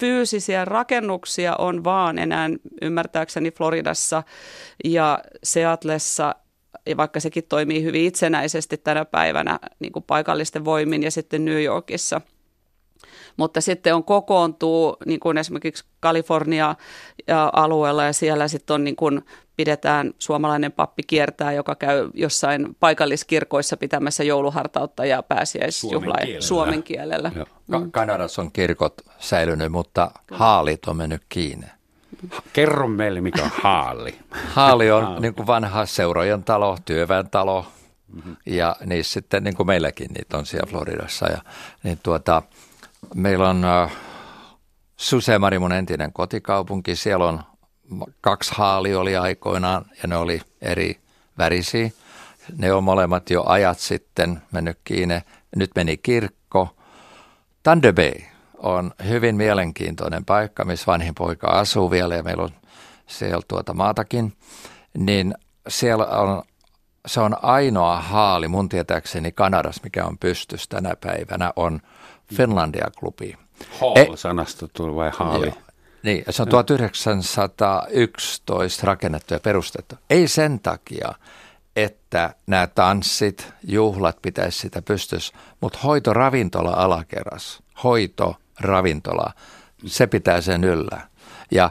[0.00, 2.50] fyysisiä rakennuksia on vaan enää
[2.82, 4.22] ymmärtääkseni Floridassa
[4.84, 6.34] ja Seatlessa
[6.86, 11.62] ja vaikka sekin toimii hyvin itsenäisesti tänä päivänä niin kuin paikallisten voimin ja sitten New
[11.62, 12.20] Yorkissa.
[13.36, 16.74] Mutta sitten on kokoontuu niin kuin esimerkiksi Kalifornia
[17.52, 19.22] alueella ja siellä sitten on niin kuin
[19.56, 27.32] pidetään suomalainen pappi kiertää, joka käy jossain paikalliskirkoissa pitämässä jouluhartautta ja pääsiäisjuhlaa suomen, suomen kielellä.
[27.66, 27.90] Mm.
[27.90, 31.66] Kanadassa on kirkot säilynyt, mutta haalit on mennyt kiinni.
[32.52, 34.18] Kerro meille, mikä on haali.
[34.30, 35.20] Haali on haali.
[35.20, 37.66] Niin kuin vanha seurojen talo, työväen talo.
[38.12, 38.36] Mm-hmm.
[38.46, 41.26] Ja niissä sitten, niin kuin meilläkin, niitä on siellä Floridassa.
[41.26, 41.38] Ja,
[41.82, 42.42] niin tuota,
[43.14, 43.92] meillä on äh,
[44.96, 46.96] Susemari, mun entinen kotikaupunki.
[46.96, 47.40] Siellä on
[48.20, 51.00] kaksi haali oli aikoinaan ja ne oli eri
[51.38, 51.90] värisiä.
[52.58, 55.20] Ne on molemmat jo ajat sitten mennyt kiinni.
[55.56, 56.76] Nyt meni kirkko.
[57.62, 58.31] Thunder Bay
[58.62, 62.50] on hyvin mielenkiintoinen paikka, missä vanhin poika asuu vielä ja meillä on
[63.06, 64.32] siellä tuota maatakin,
[64.98, 65.34] niin
[65.68, 66.42] siellä on,
[67.06, 71.80] se on ainoa haali mun tietääkseni Kanadassa, mikä on pystyssä tänä päivänä, on
[72.34, 73.36] Finlandia-klubi.
[73.80, 75.46] Hall-sanasta tuli vai haali?
[75.46, 75.56] Joo.
[76.02, 79.94] Niin, se on 1911 rakennettu ja perustettu.
[80.10, 81.14] Ei sen takia,
[81.76, 87.62] että nämä tanssit, juhlat pitäisi sitä pystyssä, mutta hoitoravintola alakerras,
[88.60, 89.32] hoitoravintola,
[89.86, 91.00] se pitää sen yllä.
[91.50, 91.70] Ja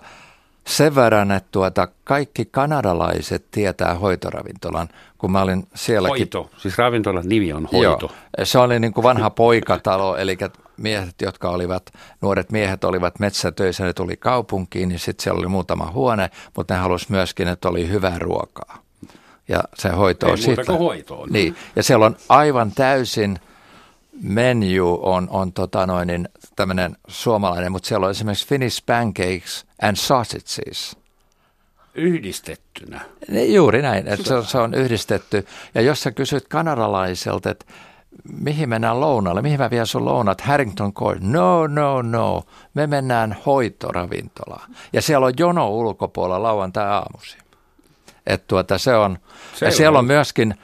[0.67, 6.17] sen verran, että tuota, kaikki kanadalaiset tietää hoitoravintolan, kun mä olin sielläkin.
[6.17, 8.11] Hoito, siis ravintolan nimi on hoito.
[8.37, 10.37] Joo, se oli niin kuin vanha poikatalo, eli
[10.77, 11.83] miehet, jotka olivat,
[12.21, 16.79] nuoret miehet olivat metsätöissä, ne tuli kaupunkiin, niin sitten siellä oli muutama huone, mutta ne
[16.79, 18.77] halusivat myöskin, että oli hyvää ruokaa.
[19.47, 21.29] Ja se hoito Ei on kuin hoitoon.
[21.31, 23.39] Niin, ja siellä on aivan täysin
[24.21, 29.95] menu on, on tota noin, niin tämmöinen suomalainen, mutta siellä on esimerkiksi Finnish pancakes and
[29.95, 30.97] sausages.
[31.95, 33.01] Yhdistettynä.
[33.27, 35.47] Niin, juuri näin, että se, on- se on yhdistetty.
[35.75, 37.65] Ja jos sä kysyt kanadalaiselta, että
[38.39, 42.43] mihin mennään lounalle, mihin mä vien sun lounat, Harrington Court, no, no, no,
[42.73, 44.71] me mennään hoitoravintolaan.
[44.93, 47.37] Ja siellä on jono ulkopuolella lauantai-aamusi.
[48.27, 49.17] Että tuota, se on,
[49.55, 50.55] Se ja on siellä on myöskin,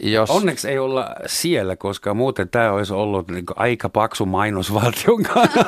[0.00, 0.30] jos...
[0.30, 5.64] Onneksi ei olla siellä, koska muuten tämä olisi ollut niin aika paksu mainos valtion kanssa.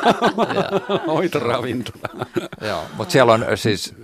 [1.07, 2.27] Hoitoravintola.
[2.61, 3.95] Joo, mutta siellä on siis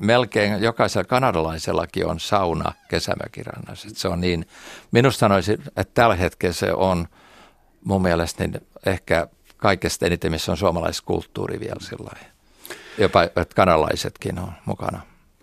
[0.00, 3.88] melkein jokaisella kanadalaisellakin on sauna kesämökirannassa.
[3.92, 4.46] Se on niin,
[4.90, 7.06] minusta sanoisin, että tällä hetkellä se on
[7.84, 12.10] mun mielestä niin ehkä kaikesta eniten, missä on suomalaiskulttuuri vielä sillä.
[12.98, 15.00] Jopa että kanadalaisetkin on mukana.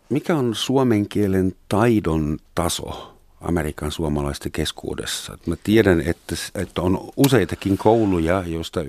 [0.09, 5.37] Mikä on suomen kielen taidon taso Amerikan suomalaisten keskuudessa?
[5.45, 8.79] Mä tiedän, että, että on useitakin kouluja, joista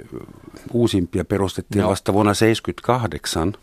[0.73, 1.91] uusimpia perustettiin Joo.
[1.91, 3.55] vasta vuonna 1978.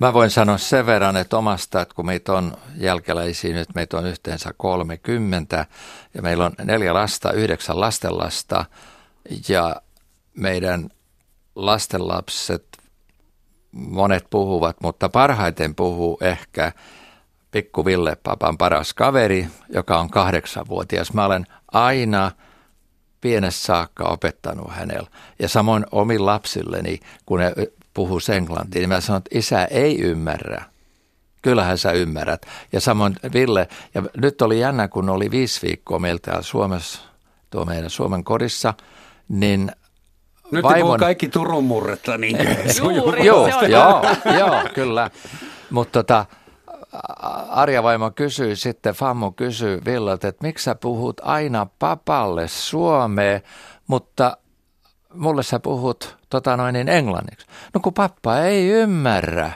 [0.00, 4.06] Mä voin sanoa sen verran, että omasta, että kun meitä on jälkeläisiä nyt, meitä on
[4.06, 5.66] yhteensä 30
[6.14, 8.64] ja meillä on neljä lasta, yhdeksän lastenlasta
[9.48, 9.82] ja
[10.34, 10.88] meidän
[11.54, 12.64] lastenlapset,
[13.72, 16.72] monet puhuvat, mutta parhaiten puhuu ehkä
[17.52, 21.12] pikku Ville Papan paras kaveri, joka on kahdeksanvuotias.
[21.12, 22.30] Mä olen aina
[23.20, 25.10] pienestä saakka opettanut hänellä.
[25.38, 27.52] Ja samoin omin lapsilleni, kun ne
[27.94, 30.64] puhuu englantia, niin mä sanon, että isä ei ymmärrä.
[31.42, 32.46] Kyllähän sä ymmärrät.
[32.72, 37.00] Ja samoin Ville, ja nyt oli jännä, kun oli viisi viikkoa meillä täällä Suomessa,
[37.50, 38.74] tuo meidän Suomen kodissa,
[39.28, 39.72] niin
[40.50, 42.36] Nyt Vaimon- kaikki Turun murretta, niin
[42.96, 44.04] Juuri, Joo, joo,
[44.38, 45.10] joo, kyllä.
[45.70, 46.26] Mutta tota,
[47.48, 53.40] Arja vaimo kysyi sitten, Fammu kysyi Villalta, että miksi sä puhut aina papalle suomea,
[53.86, 54.36] mutta
[55.14, 57.46] mulle sä puhut tota noin niin englanniksi.
[57.74, 59.52] No kun pappa ei ymmärrä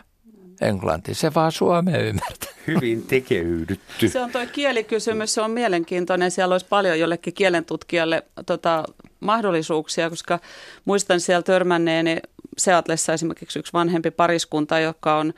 [0.60, 2.50] englantia, se vaan suomea ymmärtää.
[2.66, 4.08] hyvin tekeydytty.
[4.08, 6.30] Se on tuo kielikysymys, se on mielenkiintoinen.
[6.30, 8.84] Siellä olisi paljon jollekin kielentutkijalle tota,
[9.20, 10.38] mahdollisuuksia, koska
[10.84, 12.16] muistan siellä törmänneeni
[12.58, 15.34] Seatlessa esimerkiksi yksi vanhempi pariskunta, joka on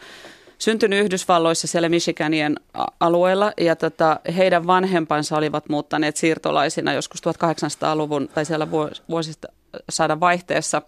[0.58, 2.56] syntynyt Yhdysvalloissa siellä Michiganien
[3.00, 9.48] alueella ja tota, heidän vanhempansa olivat muuttaneet siirtolaisina joskus 1800-luvun tai siellä vuos- vuosista
[9.90, 10.82] saada vaihteessa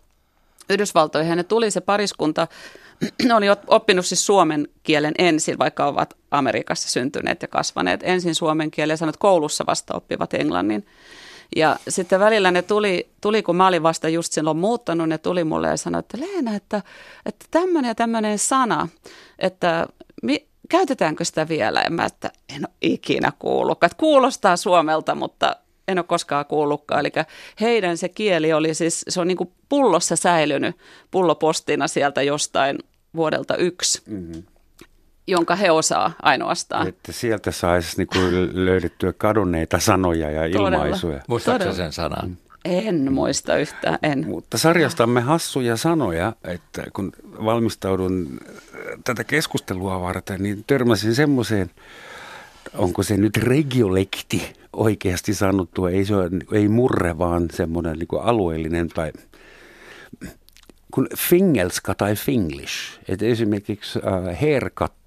[0.70, 1.36] Yhdysvaltoihin.
[1.36, 2.48] Ne tuli se pariskunta,
[3.36, 8.00] oli oppinut siis suomen kielen ensin, vaikka ovat Amerikassa syntyneet ja kasvaneet.
[8.02, 10.86] Ensin suomen kielen ja sanoit, että koulussa vasta oppivat englannin.
[11.56, 15.44] Ja sitten välillä ne tuli, tuli, kun mä olin vasta just silloin muuttanut, ne tuli
[15.44, 16.82] mulle ja sanoi, että Leena, että,
[17.26, 18.88] että tämmöinen ja tämmöinen sana,
[19.38, 19.86] että
[20.22, 21.80] mi, käytetäänkö sitä vielä?
[21.82, 23.88] Ja mä, että en ole ikinä kuullutkaan.
[23.88, 25.56] Että kuulostaa suomelta, mutta
[25.88, 27.00] en ole koskaan kuullutkaan.
[27.00, 27.12] Eli
[27.60, 30.76] heidän se kieli oli siis, se on niin kuin pullossa säilynyt
[31.10, 32.78] pullopostina sieltä jostain
[33.16, 34.42] vuodelta yksi, mm-hmm.
[35.30, 36.88] Jonka he osaa ainoastaan.
[36.88, 38.18] Että sieltä saisi niinku
[38.52, 40.68] löydettyä kadonneita sanoja ja Todella.
[40.68, 41.20] ilmaisuja.
[41.28, 42.38] Muistatko sen sanan?
[42.64, 44.26] En muista yhtään, en.
[44.26, 47.12] Mutta sarjastamme hassuja sanoja, että kun
[47.44, 48.58] valmistaudun äh,
[49.04, 51.70] tätä keskustelua varten, niin törmäsin semmoiseen,
[52.74, 58.22] onko se nyt regiolekti oikeasti sanottua, ei, se ole, ei murre, vaan semmoinen niin kuin
[58.22, 59.12] alueellinen tai
[60.90, 64.99] kun fingelska tai finglish, että esimerkiksi äh, haircutti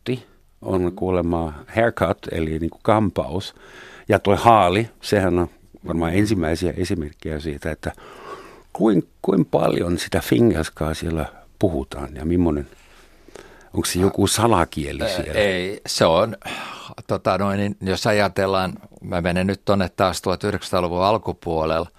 [0.66, 3.56] on kuulemma haircut, eli niin kuin kampaus,
[4.10, 5.48] ja tuo haali, sehän on
[5.88, 7.92] varmaan ensimmäisiä esimerkkejä siitä, että
[8.74, 11.26] kuin, kuin paljon sitä fingelskaa siellä
[11.60, 12.68] puhutaan ja millainen,
[13.74, 15.34] onko se joku salakieli siellä?
[15.34, 16.38] Ei, se on,
[17.08, 21.90] tota noin, niin jos ajatellaan, mä menen nyt tuonne taas 1900-luvun alkupuolella,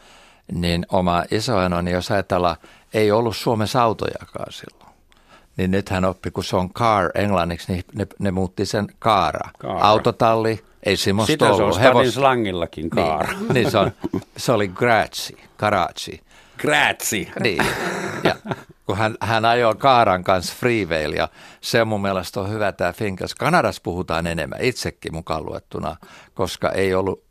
[0.52, 2.56] niin oma isoenoni, jos ajatellaan,
[2.94, 4.83] ei ollut Suomessa autojakaan silloin.
[5.56, 9.50] Niin nyt hän oppi, kun se on car englanniksi, niin ne, ne muutti sen kaara.
[9.58, 9.78] Car.
[9.80, 11.76] Autotalli, ei semmoista Sitä se on ollut.
[11.76, 13.32] stadin slangillakin kaara.
[13.32, 13.92] Niin, niin se, on,
[14.36, 16.18] se oli grazi, garage.
[16.58, 17.32] Grazie.
[17.40, 17.66] Niin.
[18.24, 18.34] Ja
[18.86, 21.28] kun hän, hän ajoi Kaaran kanssa freeveil ja
[21.60, 23.34] se mun mielestä on hyvä tämä Finkers.
[23.34, 25.96] Kanadassa puhutaan enemmän, itsekin mukaan luettuna,
[26.34, 27.24] koska ei ollut,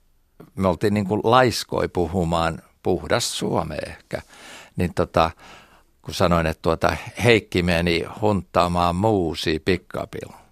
[0.55, 4.21] me oltiin niin kuin laiskoi puhumaan puhdas Suomea ehkä.
[4.75, 5.31] Niin tota,
[6.03, 10.43] kun sanoin, että tuota Heikki meni hunttaamaan muusi pikkapilla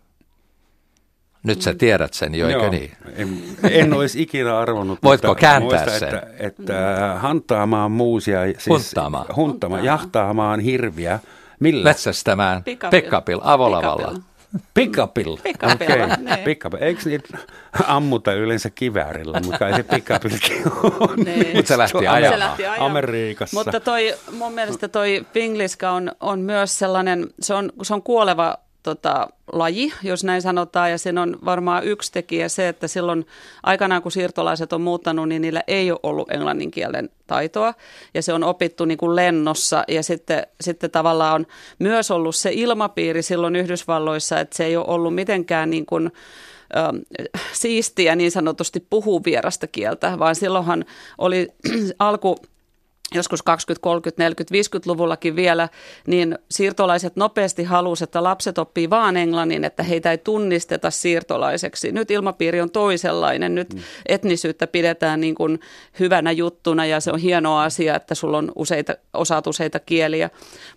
[1.44, 2.92] nyt sä tiedät sen jo, eikö niin?
[3.16, 5.00] En, en olisi ikinä arvonnut.
[5.04, 6.08] Voitko mutta kääntää muista, sen?
[6.08, 9.26] Että, että hantaamaan muusia, siis hunttaamaan.
[9.36, 11.20] hunttaamaan, jahtaamaan hirviä.
[11.60, 11.90] Millä?
[11.90, 14.14] Metsästämään pikkapil, avolavalla.
[14.74, 15.40] Pickupilla.
[15.44, 16.18] Pickupilla, okay.
[16.18, 16.40] niin.
[16.40, 16.74] Pickup.
[16.80, 17.38] Eikö niitä
[17.84, 20.62] ammuta yleensä kiväärillä, mutta kai se pickupilkin
[21.00, 21.20] on.
[21.26, 21.56] Niin.
[21.56, 22.34] Mutta se lähti ajamaan.
[22.34, 22.92] Se lähti ajamaan.
[22.92, 23.58] Amerikassa.
[23.58, 28.58] Mutta toi, mun mielestä toi pingliska on, on myös sellainen, se on, se on kuoleva
[28.84, 33.26] tota, laji, jos näin sanotaan, ja siinä on varmaan yksi tekijä se, että silloin
[33.64, 37.74] aikanaan kun siirtolaiset on muuttanut, niin niillä ei ole ollut englannin kielen taitoa,
[38.14, 41.48] ja se on opittu niin kuin lennossa, ja sitten, sitten tavallaan on
[41.80, 46.12] myös ollut se ilmapiiri silloin Yhdysvalloissa, että se ei ole ollut mitenkään niin kuin,
[46.78, 46.98] ähm,
[47.54, 50.86] siistiä niin sanotusti puhua vierasta kieltä, vaan silloinhan
[51.18, 51.48] oli
[52.00, 52.38] alku
[53.16, 55.70] joskus 20, 30, 40, 50-luvullakin vielä,
[56.08, 61.92] niin siirtolaiset nopeasti halusivat, että lapset oppii vaan englannin, että heitä ei tunnisteta siirtolaiseksi.
[61.92, 63.82] Nyt ilmapiiri on toisenlainen, nyt mm.
[64.06, 65.60] etnisyyttä pidetään niin kuin
[66.00, 70.30] hyvänä juttuna ja se on hieno asia, että sulla on useita, osaat useita kieliä,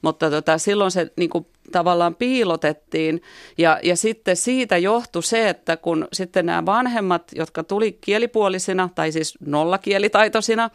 [0.03, 3.23] mutta tota, silloin se niin kuin tavallaan piilotettiin
[3.59, 9.13] ja, ja sitten siitä johtui se, että kun sitten nämä vanhemmat, jotka tuli kielipuolisina tai
[9.13, 10.71] siis nollakielitaitoisina,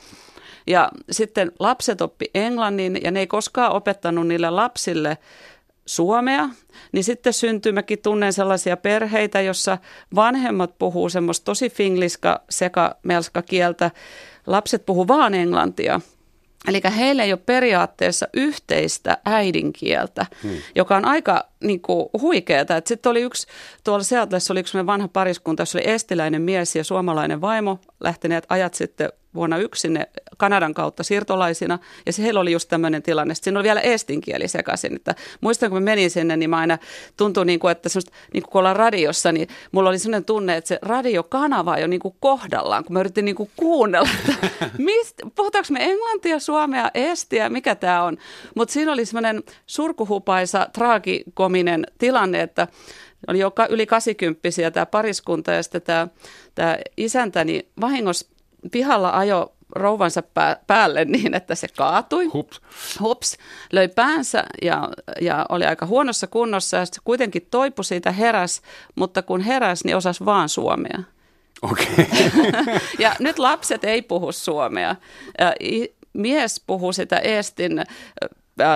[0.70, 5.18] ja sitten lapset oppi englannin ja ne ei koskaan opettanut niille lapsille
[5.86, 6.50] suomea,
[6.92, 9.78] niin sitten syntyy, mäkin tunnen sellaisia perheitä, jossa
[10.16, 13.92] vanhemmat puhuu semmoista tosi fingliska sekä melska kieltä,
[14.48, 16.02] lapset puhuu vaan englantia.
[16.68, 20.58] Eli heillä ei ole periaatteessa yhteistä äidinkieltä, hmm.
[20.76, 22.66] joka on aika niin kuin, huikeaa.
[22.86, 23.48] Sitten oli yksi,
[23.84, 28.74] tuolla Seatlessa oli yksi vanha pariskunta, jossa oli estiläinen mies ja suomalainen vaimo lähteneet ajat
[28.74, 33.36] sitten vuonna yksi sinne Kanadan kautta siirtolaisina, ja se heillä oli just tämmöinen tilanne.
[33.36, 36.78] Sitten siinä oli vielä estinkieli sekaisin, että muistan, kun mä menin sinne, niin mä aina
[37.18, 40.58] tuntui niin kuin, että semmoista, niin kuin kun ollaan radiossa, niin mulla oli sellainen tunne,
[40.58, 44.50] että se radiokanava on jo niin kuin kohdallaan, kun mä yritin niin kuin kuunnella, että
[44.78, 48.18] mistä, puhutaanko me englantia, suomea, estiä, mikä tämä on.
[48.56, 52.68] Mutta siinä oli semmoinen surkuhupaisa, traagikominen tilanne, että
[53.28, 56.08] oli jo yli 80 tämä pariskunta ja sitten tämä,
[56.56, 58.39] tämä isäntäni vahingossa
[58.72, 60.24] pihalla ajo rouvansa
[60.68, 62.26] päälle niin, että se kaatui.
[62.26, 62.62] Hups.
[63.00, 63.38] Hups.
[63.72, 64.90] Löi päänsä ja,
[65.22, 68.62] ja oli aika huonossa kunnossa ja se kuitenkin toipui siitä heräs,
[68.96, 71.04] mutta kun heräs, niin osasi vaan suomea.
[71.62, 71.88] Okei.
[71.94, 72.80] Okay.
[73.00, 74.96] ja nyt lapset ei puhu suomea.
[76.14, 77.84] Mies puhuu sitä Eestin,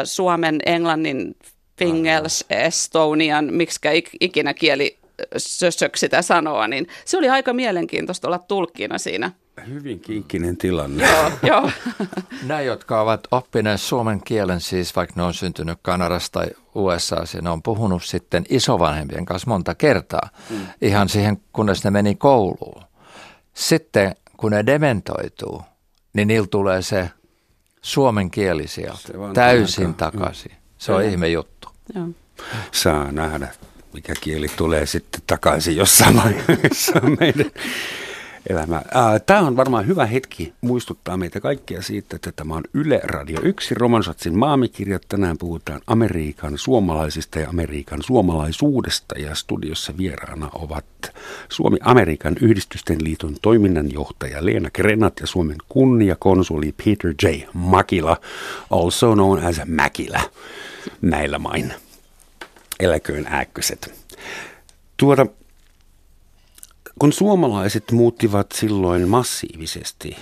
[0.03, 1.35] Suomen, Englannin,
[1.77, 3.79] Fingels, Estonian, miksi
[4.19, 4.99] ikinä kieli
[5.37, 9.31] sössök sitä sanoa, niin se oli aika mielenkiintoista olla tulkkina siinä.
[9.67, 11.07] Hyvin kinkkinen tilanne.
[11.07, 11.71] joo, joo.
[12.43, 17.49] Nämä, jotka ovat oppineet suomen kielen, siis vaikka ne on syntynyt Kanadassa tai USA, ne
[17.49, 20.57] on puhunut sitten isovanhempien kanssa monta kertaa, mm.
[20.81, 22.83] ihan siihen, kunnes ne meni kouluun.
[23.53, 25.61] Sitten kun ne dementoituu,
[26.13, 27.09] niin niillä tulee se
[27.81, 30.11] suomen kieli sieltä täysin aika.
[30.11, 30.51] takaisin.
[30.77, 31.69] Se on ihme juttu.
[31.95, 32.07] Joo.
[32.71, 33.47] Saa nähdä,
[33.93, 37.51] mikä kieli tulee sitten takaisin jossain vaiheessa meidän
[38.49, 38.81] elämä.
[39.25, 43.75] Tämä on varmaan hyvä hetki muistuttaa meitä kaikkia siitä, että tämä on Yle Radio 1,
[43.75, 44.99] Romansatsin maamikirja.
[45.09, 50.85] Tänään puhutaan Amerikan suomalaisista ja Amerikan suomalaisuudesta ja studiossa vieraana ovat
[51.49, 57.43] Suomi-Amerikan yhdistysten liiton toiminnanjohtaja Leena Krenat ja Suomen kunniakonsuli Peter J.
[57.53, 58.17] Makila,
[58.69, 60.21] also known as Mäkilä,
[61.01, 61.73] näillä main.
[62.79, 64.07] Eläköön ääkköset.
[64.97, 65.25] Tuoda
[66.99, 70.17] kun suomalaiset muuttivat silloin massiivisesti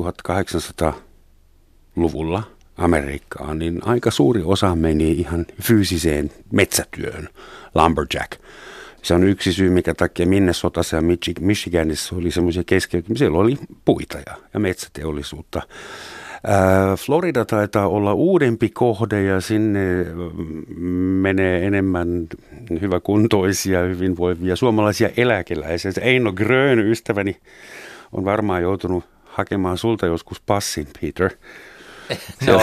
[0.00, 2.42] 1800-luvulla
[2.76, 7.28] Amerikkaan, niin aika suuri osa meni ihan fyysiseen metsätyöhön,
[7.74, 8.40] lumberjack.
[9.02, 11.02] Se on yksi syy, mikä takia Minnesotassa ja
[11.40, 13.18] Michiganissa oli semmoisia keskeytymiä.
[13.18, 15.62] Siellä oli puita ja, ja metsäteollisuutta.
[16.96, 20.06] Florida taitaa olla uudempi kohde ja sinne
[21.20, 22.26] menee enemmän
[22.80, 25.92] hyväkuntoisia, hyvinvoivia suomalaisia eläkeläisiä.
[26.00, 27.36] Eino Grön, ystäväni,
[28.12, 31.30] on varmaan joutunut hakemaan sulta joskus passin, Peter.
[32.46, 32.60] No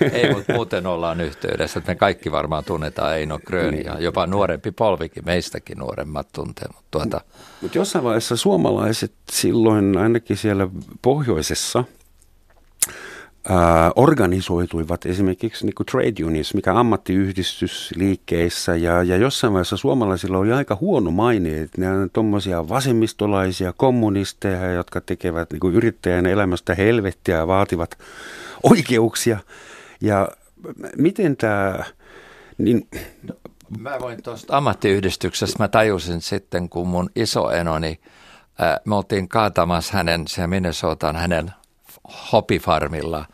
[0.00, 1.82] ei, ei mutta muuten ollaan yhteydessä.
[1.86, 4.04] Me kaikki varmaan tunnetaan Eino Grön ja niin.
[4.04, 6.68] jopa nuorempi polvikin, meistäkin nuoremmat tuntee.
[6.74, 7.20] Mutta tuota...
[7.60, 10.68] Mut jossain vaiheessa suomalaiset silloin ainakin siellä
[11.02, 11.84] pohjoisessa–
[13.96, 20.78] organisoituivat esimerkiksi niin kuin trade unions, mikä ammattiyhdistysliikkeissä ja, ja jossain vaiheessa suomalaisilla oli aika
[20.80, 27.36] huono maine, että ne on tuommoisia vasemmistolaisia kommunisteja, jotka tekevät niin kuin yrittäjän elämästä helvettiä
[27.36, 27.98] ja vaativat
[28.62, 29.38] oikeuksia.
[30.00, 30.28] Ja
[30.96, 31.84] miten tämä,
[32.58, 32.88] niin
[33.78, 38.00] Mä voin tuosta ammattiyhdistyksestä, mä tajusin sitten, kun mun isoenoni,
[38.84, 41.52] me oltiin kaatamassa hänen, se Minnesotaan hänen
[42.32, 43.24] hopifarmilla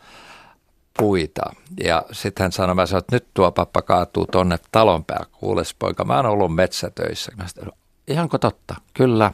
[0.97, 1.41] puita.
[1.83, 5.73] Ja sitten hän sanoi, mä sanoin, että nyt tuo pappa kaatuu tonne talon päälle, kuules
[5.73, 7.31] poika, mä oon ollut metsätöissä.
[7.37, 8.75] Mä sanoin, Ihanko totta?
[8.93, 9.33] Kyllä.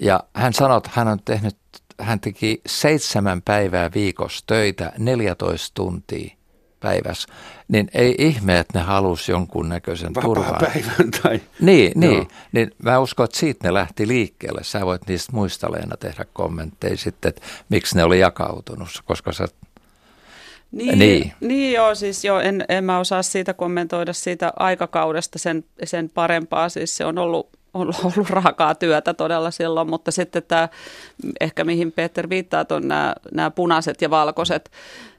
[0.00, 1.56] Ja hän sanoi, että hän on tehnyt,
[2.00, 6.35] hän teki seitsemän päivää viikossa töitä, 14 tuntia
[6.80, 7.28] päivässä,
[7.68, 10.60] niin ei ihme, että ne halusi jonkunnäköisen turvaan.
[10.60, 11.40] päivän tai...
[11.60, 14.64] Niin, niin, niin mä uskon, että siitä ne lähti liikkeelle.
[14.64, 19.48] Sä voit niistä muista Leena tehdä kommentteja sitten, että miksi ne oli jakautunut, koska sä
[20.72, 21.32] niin, niin.
[21.40, 26.68] niin joo, siis joo, en, en mä osaa siitä kommentoida siitä aikakaudesta sen, sen parempaa.
[26.68, 30.68] Siis se on ollut, on ollut raakaa työtä todella silloin, mutta sitten tämä,
[31.40, 34.70] ehkä mihin Peter viittaa, on nämä, nämä punaiset ja valkoiset,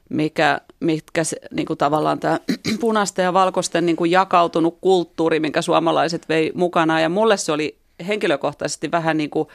[0.08, 2.40] mikä, mitkä niin kuin tavallaan tämä
[2.80, 7.00] punaisten ja valkoisten niin kuin jakautunut kulttuuri, minkä suomalaiset vei mukana.
[7.00, 9.48] Ja mulle se oli henkilökohtaisesti vähän niin kuin,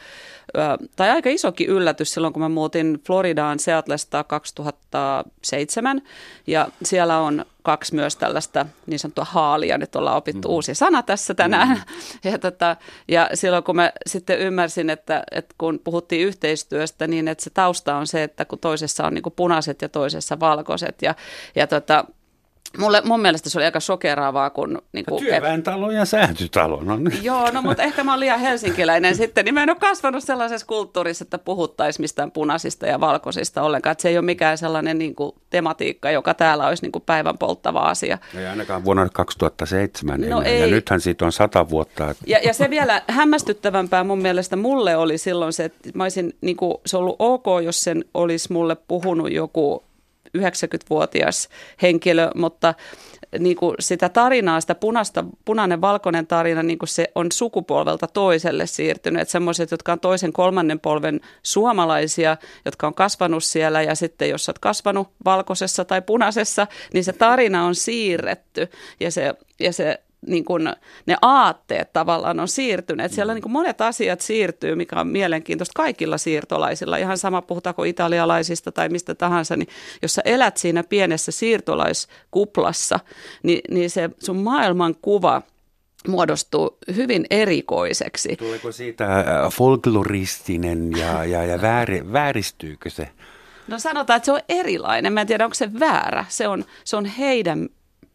[0.96, 6.02] tai aika isokin yllätys silloin, kun mä muutin Floridaan Seatlesta 2007.
[6.46, 9.78] Ja siellä on kaksi myös tällaista niin sanottua haalia.
[9.78, 10.54] Nyt ollaan opittu mm.
[10.54, 11.68] uusi sana tässä tänään.
[11.68, 11.84] Mm.
[12.30, 12.76] Ja, tota,
[13.08, 17.96] ja silloin kun mä sitten ymmärsin, että, että kun puhuttiin yhteistyöstä, niin että se tausta
[17.96, 21.02] on se, että kun toisessa on niin kuin punaiset ja toisessa valkoiset.
[21.02, 21.14] Ja,
[21.54, 22.04] ja tota,
[22.78, 24.82] Mulle, mun mielestä se oli aika sokeraavaa, kun...
[24.92, 26.82] Niin kuin, Työväentalo ja säätytalo.
[26.82, 26.96] No.
[26.96, 27.24] Niin.
[27.24, 30.66] Joo, no mutta ehkä mä oon liian helsinkiläinen sitten, niin mä en ole kasvanut sellaisessa
[30.66, 33.92] kulttuurissa, että puhuttaisiin mistään punaisista ja valkoisista ollenkaan.
[33.92, 37.38] Että se ei ole mikään sellainen niin kuin, tematiikka, joka täällä olisi niin kuin, päivän
[37.38, 38.18] polttava asia.
[38.38, 40.60] Ei ainakaan vuonna 2007 no ei.
[40.60, 42.10] ja nythän siitä on sata vuotta.
[42.10, 42.24] Että...
[42.26, 46.56] Ja, ja se vielä hämmästyttävämpää mun mielestä mulle oli silloin se, että mä olisin, niin
[46.56, 49.84] kuin, se ollut ok, jos sen olisi mulle puhunut joku
[50.38, 51.48] 90-vuotias
[51.82, 52.74] henkilö, mutta
[53.38, 58.66] niin kuin sitä tarinaa, sitä punaista, punainen valkoinen tarina, niin kuin se on sukupolvelta toiselle
[58.66, 59.22] siirtynyt.
[59.22, 64.48] Että semmoiset, jotka on toisen kolmannen polven suomalaisia, jotka on kasvanut siellä ja sitten jos
[64.48, 68.68] olet kasvanut valkoisessa tai punaisessa, niin se tarina on siirretty
[69.00, 70.64] ja se, ja se niin kuin
[71.06, 73.12] ne aatteet tavallaan on siirtyneet.
[73.12, 73.34] Siellä mm.
[73.34, 76.96] niin kuin monet asiat siirtyy, mikä on mielenkiintoista kaikilla siirtolaisilla.
[76.96, 79.68] Ihan sama puhutaanko italialaisista tai mistä tahansa, niin
[80.02, 83.00] jos sä elät siinä pienessä siirtolaiskuplassa,
[83.42, 85.42] niin, niin se sun maailman kuva
[86.08, 88.36] muodostuu hyvin erikoiseksi.
[88.36, 93.08] Tuleeko siitä äh, folkloristinen ja, ja, ja väär, vääristyykö se?
[93.68, 95.12] No sanotaan, että se on erilainen.
[95.12, 96.24] Mä en tiedä, onko se väärä.
[96.28, 97.68] Se on, se on heidän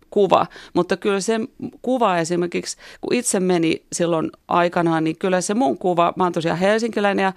[0.10, 0.48] kuva.
[0.74, 1.40] Mutta kyllä se
[1.82, 6.60] kuva esimerkiksi, kun itse meni silloin aikanaan, niin kyllä se mun kuva, mä oon tosiaan
[6.60, 7.34] helsinkiläinen ja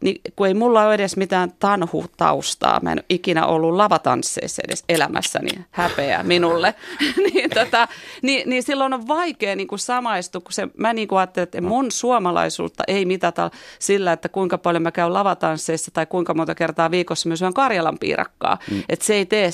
[0.00, 4.84] niin kun ei mulla ole edes mitään tanhu-taustaa, mä en ole ikinä ollut lavatansseissa edes
[4.88, 6.74] elämässäni, häpeä minulle,
[7.32, 7.88] niin, tota,
[8.22, 11.60] niin, niin silloin on vaikea niin kuin samaistua, kun se, mä niin kuin ajattelin, että
[11.60, 16.90] mun suomalaisuutta ei mitata sillä, että kuinka paljon mä käyn lavatansseissa tai kuinka monta kertaa
[16.90, 18.58] viikossa myös syön Karjalan piirakkaa.
[18.70, 18.82] Mm.
[18.88, 19.50] Että se ei tee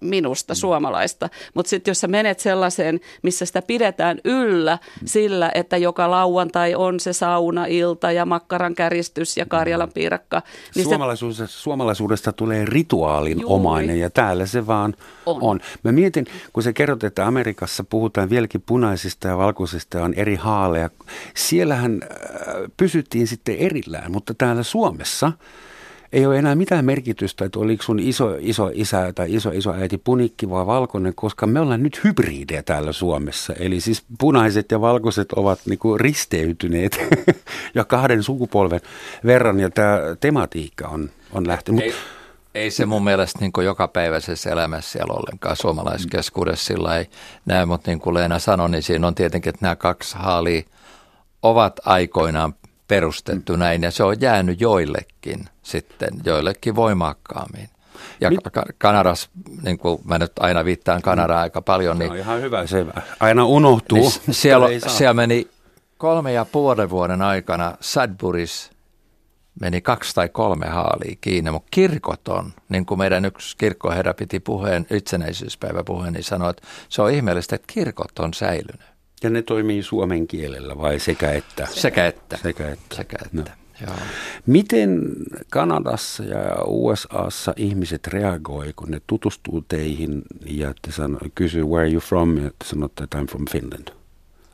[0.00, 0.56] minusta mm.
[0.56, 1.28] suomalaista.
[1.54, 5.06] Mutta sitten jos sä menet sellaiseen, missä sitä pidetään yllä mm.
[5.06, 10.42] sillä, että joka lauantai on se saunailta ja makkaran käristys ja Karjalan piirakka.
[10.74, 11.52] Niin Suomalaisuudesta, se...
[11.52, 13.54] suomalaisuudesta tulee rituaalin Juuri.
[13.54, 14.94] omainen ja täällä se vaan
[15.26, 15.38] on.
[15.40, 15.60] on.
[15.82, 20.34] Mä mietin, kun sä kerrot, että Amerikassa puhutaan vieläkin punaisista ja valkoisista ja on eri
[20.34, 20.90] haaleja.
[21.34, 22.08] Siellähän äh,
[22.76, 25.32] pysyttiin sitten erillään, mutta täällä Suomessa–
[26.12, 29.98] ei ole enää mitään merkitystä, että oliko sun iso, iso isä tai iso iso äiti
[29.98, 33.52] punikki vai valkoinen, koska me ollaan nyt hybridejä täällä Suomessa.
[33.52, 36.98] Eli siis punaiset ja valkoiset ovat niinku risteytyneet
[37.74, 38.80] jo kahden sukupolven
[39.26, 41.84] verran ja tämä tematiikka on, on lähtenyt.
[41.84, 41.94] Ei,
[42.54, 47.06] ei se mun mielestä niin jokapäiväisessä elämässä siellä ollenkaan suomalaiskeskuudessa sillä ei
[47.44, 50.62] näy, mutta niin kuin Leena sanoi, niin siinä on tietenkin, että nämä kaksi haalia
[51.42, 52.54] ovat aikoinaan
[52.88, 53.58] perustettu mm.
[53.58, 57.68] näin ja se on jäänyt joillekin sitten, joillekin voimakkaammin.
[58.20, 58.40] Ja Mit?
[58.78, 59.30] Kanadas,
[59.62, 61.42] niin kuin mä nyt aina viittaan Kanadaa mm.
[61.42, 61.98] aika paljon.
[61.98, 62.86] Niin, no ihan hyvä, se
[63.20, 64.12] aina unohtuu.
[64.26, 65.48] Niin siellä, siellä meni
[65.98, 68.70] kolme ja puolen vuoden aikana Sadburis
[69.60, 74.40] meni kaksi tai kolme haalia kiinni, mutta kirkot on, niin kuin meidän yksi kirkkoherra piti
[74.40, 78.95] puheen, itsenäisyyspäiväpuheen, niin sanoi, että se on ihmeellistä, että kirkot on säilynyt.
[79.22, 81.66] Ja ne toimii suomen kielellä vai sekä että?
[81.70, 82.36] Sekä että.
[82.42, 82.96] Sekä että.
[82.96, 83.36] Sekä että.
[83.36, 83.44] No.
[83.86, 83.96] Joo.
[84.46, 85.02] Miten
[85.50, 91.92] Kanadassa ja USAssa ihmiset reagoi, kun ne tutustuu teihin ja te sano, kysyy where are
[91.92, 93.88] you from ja te sanotte, että I'm from Finland?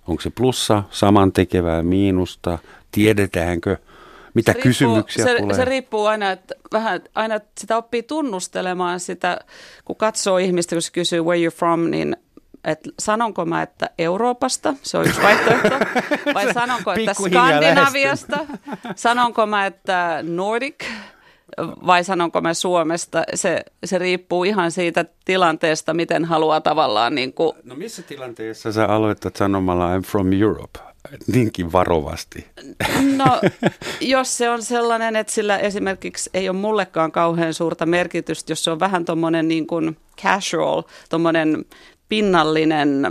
[0.09, 2.59] Onko se plussa, samantekevää, miinusta,
[2.93, 3.77] tiedetäänkö,
[4.35, 5.55] mitä se kysymyksiä riippuu, tulee?
[5.55, 9.39] Se, se riippuu aina, että vähän aina sitä oppii tunnustelemaan sitä,
[9.85, 12.17] kun katsoo ihmistä, kun se kysyy where you're from, niin
[12.65, 15.69] että sanonko mä, että Euroopasta, se on yksi vaihtoehto,
[16.35, 18.39] vai sanonko, että Skandinaviasta,
[18.95, 20.85] sanonko mä, että Nordic,
[21.61, 27.53] vai sanonko mä Suomesta, se, se riippuu ihan siitä tilanteesta, miten haluaa tavallaan niin kuin,
[27.65, 30.79] No missä tilanteessa sä aloitat sanomalla I'm from Europe?
[31.27, 32.47] Niinkin varovasti.
[33.17, 33.41] No,
[34.01, 38.71] jos se on sellainen, että sillä esimerkiksi ei ole mullekaan kauhean suurta merkitystä, jos se
[38.71, 41.65] on vähän tuommoinen niin kuin casual, tuommoinen
[42.13, 43.07] pinnallinen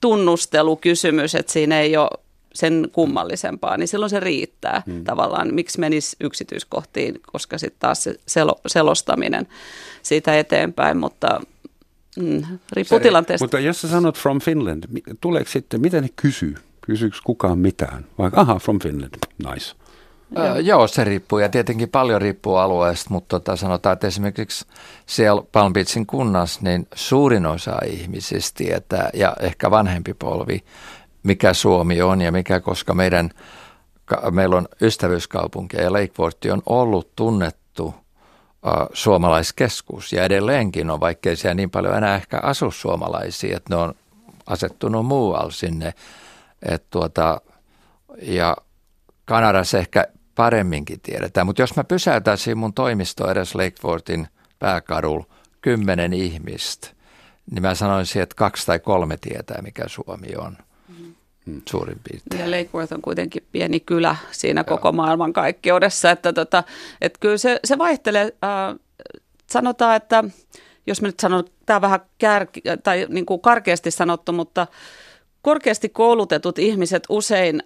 [0.00, 2.10] tunnustelukysymys, että siinä ei ole
[2.54, 5.04] sen kummallisempaa, niin silloin se riittää hmm.
[5.04, 5.54] tavallaan.
[5.54, 9.48] Miksi menisi yksityiskohtiin, koska sitten taas se selo, selostaminen
[10.02, 11.40] siitä eteenpäin, mutta
[12.16, 13.44] mm, riippuu tilanteesta.
[13.44, 14.84] Mutta jos sä sanot from Finland,
[15.20, 16.54] tuleeko sitten, miten ne kysyy?
[16.80, 18.06] Kysyykö kukaan mitään?
[18.18, 19.14] Vai aha, from Finland,
[19.52, 19.74] nice.
[20.30, 20.56] Joo.
[20.56, 24.66] joo, se riippuu ja tietenkin paljon riippuu alueesta, mutta tota, sanotaan, että esimerkiksi
[25.06, 30.64] siellä Palm Beachin kunnassa niin suurin osa ihmisistä tietää ja ehkä vanhempi polvi,
[31.22, 33.30] mikä Suomi on ja mikä, koska meidän,
[34.30, 37.94] meillä on ystävyyskaupunki ja Lakeport on ollut tunnettu
[38.92, 43.94] suomalaiskeskus ja edelleenkin on, vaikkei siellä niin paljon enää ehkä asu suomalaisia, että ne on
[44.46, 45.94] asettunut muualle sinne.
[46.62, 47.40] Et tuota,
[48.22, 48.56] ja
[49.24, 50.06] Kanadassa ehkä
[50.36, 54.28] paremminkin tiedetään, mutta jos mä pysäytäisin mun toimisto edes Lakefortin
[54.58, 55.24] pääkadulla
[55.60, 56.88] kymmenen ihmistä,
[57.50, 60.56] niin mä sanoisin, että kaksi tai kolme tietää, mikä Suomi on
[61.46, 61.62] mm.
[61.68, 62.40] suurin piirtein.
[62.40, 64.76] Ja Lake Worth on kuitenkin pieni kylä siinä Joo.
[64.76, 66.64] koko maailman kaikkeudessa, että, tota,
[67.00, 68.32] että kyllä se, se vaihtelee.
[68.44, 68.78] Äh,
[69.50, 70.24] sanotaan, että
[70.86, 72.46] jos mä nyt sanon, tämä on vähän kär,
[72.82, 74.66] tai niin kuin karkeasti sanottu, mutta
[75.42, 77.62] korkeasti koulutetut ihmiset usein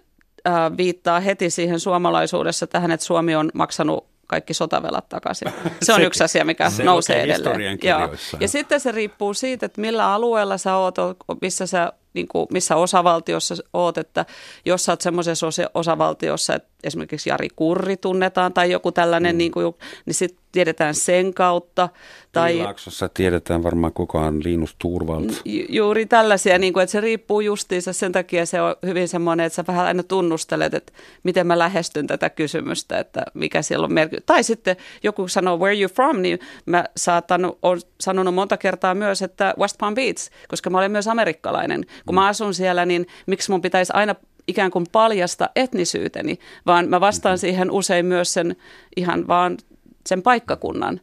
[0.47, 5.47] äh, viittaa heti siihen suomalaisuudessa tähän, että Suomi on maksanut kaikki sotavelat takaisin.
[5.81, 7.79] Se on se, yksi asia, mikä se nousee edelleen.
[7.83, 10.95] Ja, ja sitten se riippuu siitä, että millä alueella sä oot,
[11.41, 14.25] missä sä niin kuin missä osavaltiossa oot, että
[14.65, 19.37] jos sä oot semmoisessa osavaltiossa, että esimerkiksi Jari Kurri tunnetaan tai joku tällainen, mm.
[19.37, 19.75] niin, kuin,
[20.05, 21.89] niin sitten tiedetään sen kautta.
[22.31, 25.29] Tai Laaksossa tiedetään varmaan koko ajan Linus Turvald.
[25.45, 29.45] Ju- juuri tällaisia, niin kuin, että se riippuu justiinsa, sen takia se on hyvin semmoinen,
[29.45, 33.93] että sä vähän aina tunnustelet, että miten mä lähestyn tätä kysymystä, että mikä siellä on
[33.93, 34.23] merkitys.
[34.25, 39.21] Tai sitten joku sanoo where you from, niin mä saatan, olen sanonut monta kertaa myös,
[39.21, 41.85] että West Palm Beach, koska mä olen myös amerikkalainen.
[42.05, 44.15] Kun mä asun siellä, niin miksi mun pitäisi aina
[44.47, 47.41] ikään kuin paljasta etnisyyteni, vaan mä vastaan mm-hmm.
[47.41, 48.55] siihen usein myös sen
[48.95, 49.57] ihan vaan
[50.05, 51.01] sen paikkakunnan.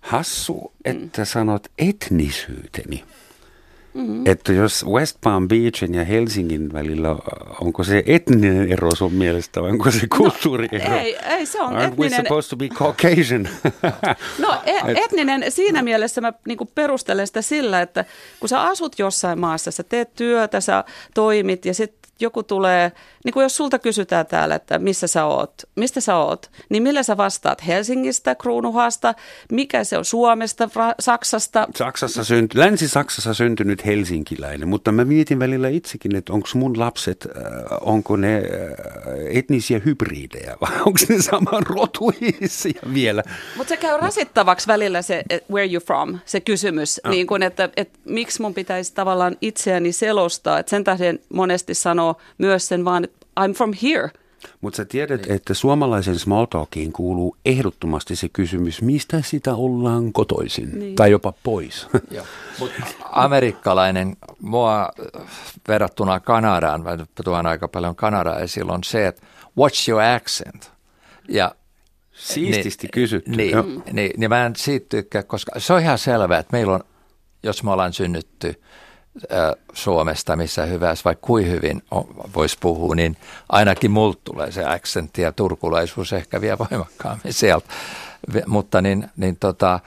[0.00, 1.26] Hassu, että mm.
[1.26, 3.04] sanot etnisyyteni.
[3.94, 4.26] Mm-hmm.
[4.26, 7.16] Että jos West Palm Beachin ja Helsingin välillä,
[7.60, 10.90] onko se etninen ero sun mielestä vai onko se no, kulttuuriero?
[10.90, 11.98] No, ei, ei, se on Aren't etninen.
[11.98, 13.48] we supposed to be Caucasian?
[14.44, 18.04] no e- etninen, siinä mielessä mä niinku perustelen sitä sillä, että
[18.40, 20.84] kun sä asut jossain maassa, sä teet työtä, sä
[21.14, 22.92] toimit ja sitten joku tulee,
[23.24, 27.02] niin kuin jos sulta kysytään täällä, että missä sä oot, mistä sä oot, niin millä
[27.02, 29.14] sä vastaat Helsingistä, Kruunuhaasta,
[29.52, 31.68] mikä se on Suomesta, Fra- Saksasta?
[31.76, 37.42] Saksassa synty, Länsi-Saksassa syntynyt helsinkiläinen, mutta mä mietin välillä itsekin, että onko mun lapset, äh,
[37.80, 38.42] onko ne äh,
[39.30, 43.22] etnisiä hybridejä vai onko ne saman rotuisia vielä?
[43.56, 47.10] Mutta se käy rasittavaksi välillä se where you from, se kysymys, ah.
[47.10, 52.01] niin kun, että, että miksi mun pitäisi tavallaan itseäni selostaa, että sen tähden monesti sanoo
[52.38, 54.10] myös sen vaan, että I'm from here.
[54.60, 60.78] Mutta sä tiedät, että suomalaisen small talkiin kuuluu ehdottomasti se kysymys, mistä sitä ollaan kotoisin
[60.78, 60.94] niin.
[60.94, 61.86] tai jopa pois.
[62.10, 62.24] Joo.
[62.58, 62.70] Mut
[63.10, 64.88] amerikkalainen, mua
[65.68, 69.26] verrattuna Kanadaan, mä tuon aika paljon Kanadaa esillä, on se, että
[69.60, 70.72] what's your accent?
[71.28, 71.54] Ja
[72.12, 73.30] Siististi niin, kysytty.
[73.30, 76.80] Niin, niin, niin mä en siitä tykkää, koska se on ihan selvää, että meillä on,
[77.42, 78.54] jos me ollaan synnytty–
[79.72, 81.82] Suomesta, missä hyvässä, vaikka kuin hyvin
[82.34, 83.16] voisi puhua, niin
[83.48, 87.68] ainakin multa tulee se aksentti ja turkulaisuus ehkä vielä voimakkaammin sieltä.
[88.46, 89.80] Mutta niin, niin tota,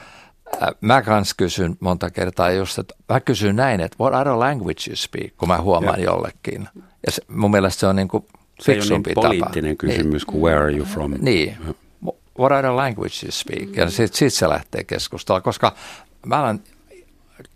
[0.82, 4.96] mä kans kysyn monta kertaa just, että mä kysyn näin, että what other language you
[4.96, 6.06] speak, kun mä huomaan ja.
[6.06, 6.70] jollekin.
[7.06, 8.26] Ja se, mun mielestä se on niin kuin
[8.60, 9.88] se ei ole niin poliittinen tapa.
[9.88, 10.26] kysymys niin.
[10.26, 11.14] kuin where are you from.
[11.20, 11.58] Niin.
[12.40, 13.76] What other language you speak?
[13.76, 15.76] Ja sitten sit se lähtee keskustelua, koska
[16.26, 16.64] mä olen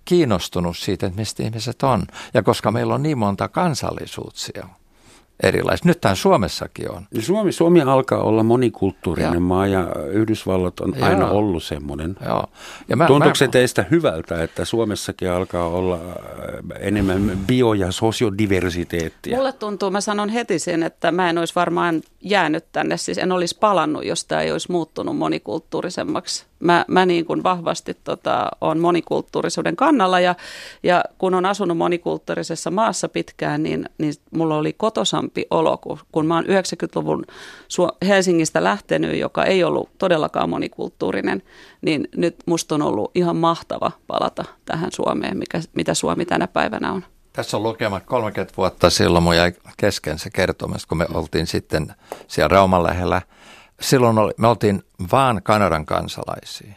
[0.05, 2.03] kiinnostunut siitä, että mistä ihmiset on.
[2.33, 4.67] Ja koska meillä on niin monta kansallisuuksia,
[5.43, 5.85] erilaiset.
[5.85, 7.07] Nythän Suomessakin on.
[7.19, 9.39] Suomi, Suomi alkaa olla monikulttuurinen Joo.
[9.39, 11.07] maa ja Yhdysvallat on Joo.
[11.07, 12.15] aina ollut semmoinen.
[12.25, 12.45] Joo.
[12.89, 16.01] Ja mä, Tuntuuko mä, se teistä hyvältä, että Suomessakin alkaa olla äh,
[16.79, 19.37] enemmän bio- ja sosiodiversiteettiä?
[19.37, 23.31] Mulle tuntuu, mä sanon heti sen, että mä en olisi varmaan jäänyt tänne, siis en
[23.31, 26.45] olisi palannut, jos tämä ei olisi muuttunut monikulttuurisemmaksi.
[26.59, 30.35] Mä, mä niin kuin vahvasti tota, on monikulttuurisuuden kannalla ja,
[30.83, 36.25] ja kun on asunut monikulttuurisessa maassa pitkään, niin, niin mulla oli kotosampi olo, kun, kun
[36.25, 37.25] mä oon 90-luvun
[37.73, 41.43] Su- Helsingistä lähtenyt, joka ei ollut todellakaan monikulttuurinen,
[41.81, 46.93] niin nyt musta on ollut ihan mahtava palata tähän Suomeen, mikä, mitä Suomi tänä päivänä
[46.93, 47.03] on.
[47.39, 51.93] Tässä on lukemat 30 vuotta silloin, mun jäi kesken se kertomus, kun me oltiin sitten
[52.27, 53.21] siellä Rauman lähellä.
[53.81, 56.73] Silloin oli, me oltiin vaan Kanadan kansalaisia.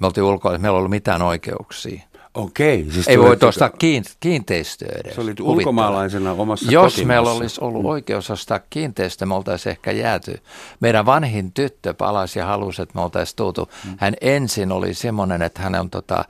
[0.00, 2.02] Me oltiin ulkoa, meillä ei ollut mitään oikeuksia.
[2.34, 2.86] Okei.
[2.90, 5.14] Siis Ei voi ostaa kiin- kiinteistöä edes.
[5.14, 5.52] Se Huvittavaa.
[5.52, 10.42] ulkomaalaisena omassa Jos meillä olisi ollut oikeus ostaa kiinteistö, me oltaisiin ehkä jääty.
[10.80, 13.68] Meidän vanhin tyttö palasi ja halusi, että me oltaisiin tultu.
[13.96, 16.24] Hän ensin oli semmoinen, että hän on tota,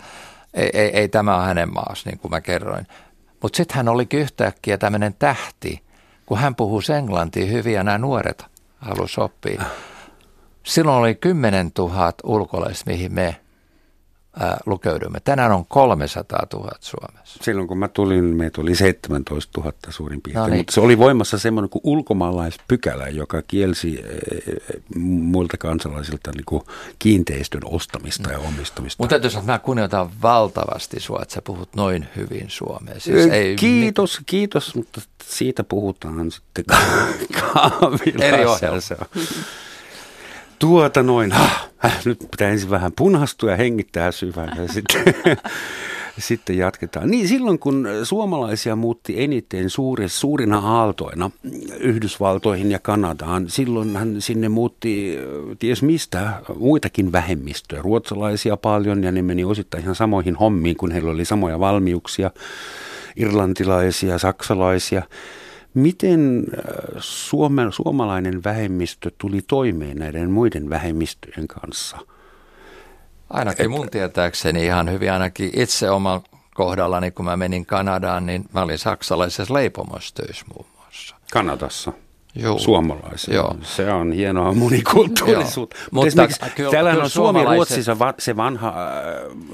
[0.54, 2.86] ei, ei, ei tämä ole hänen maassa, niin kuin mä kerroin.
[3.44, 5.82] Mutta sitten hän olikin yhtäkkiä tämmöinen tähti,
[6.26, 8.44] kun hän puhuu englantia hyvin ja nämä nuoret
[8.78, 9.62] halusi oppia.
[10.62, 13.36] Silloin oli 10 000 ulkolaista, mihin me
[14.40, 15.20] ää, lukeudumme.
[15.20, 17.38] Tänään on 300 000 Suomessa.
[17.42, 20.56] Silloin kun mä tulin, meitä oli 17 000 suurin piirtein, No niin.
[20.58, 24.54] mutta se oli voimassa semmoinen kuin ulkomaalaispykälä, joka kielsi eh,
[24.98, 26.62] muilta kansalaisilta niin kuin
[26.98, 29.08] kiinteistön ostamista ja omistamista.
[29.08, 32.94] Sanoa, että mä kunnioitan valtavasti sua, että sä puhut noin hyvin suomea.
[32.98, 36.64] Siis ei kiitos, kiitos, mutta siitä puhutaan sitten
[37.42, 38.24] kahvilassa.
[38.24, 39.06] Eri ohjelma.
[40.58, 45.14] Tuota noin, äh, nyt pitää ensin vähän punastua ja hengittää syvään ja sitten,
[46.18, 47.10] sitten jatketaan.
[47.10, 51.30] Niin silloin kun suomalaisia muutti eniten suuri, suurina aaltoina
[51.80, 59.22] Yhdysvaltoihin ja Kanadaan, silloinhan sinne muutti äh, ties mistä muitakin vähemmistöjä, ruotsalaisia paljon ja ne
[59.22, 62.30] meni osittain ihan samoihin hommiin, kun heillä oli samoja valmiuksia,
[63.16, 65.02] irlantilaisia, saksalaisia.
[65.74, 66.64] Miten äh,
[66.98, 71.98] Suomen, suomalainen vähemmistö tuli toimeen näiden muiden vähemmistöjen kanssa?
[73.30, 76.22] Ainakin mun tietääkseni ihan hyvin, ainakin itse oma
[76.54, 81.16] kohdallani, kun mä menin Kanadaan, niin mä olin saksalaisessa leipomostyössä muun muassa.
[81.32, 81.92] Kanadassa.
[82.36, 82.58] Juu.
[82.58, 83.34] Suomalaisia.
[83.34, 83.56] Joo.
[83.62, 85.76] Se on hienoa monikulttuurisuutta.
[85.76, 85.88] Joo.
[85.90, 88.74] Mutta esimerkiksi kyllä- täällähän kyllä on Suomi-Ruotsissa va- se vanha äh,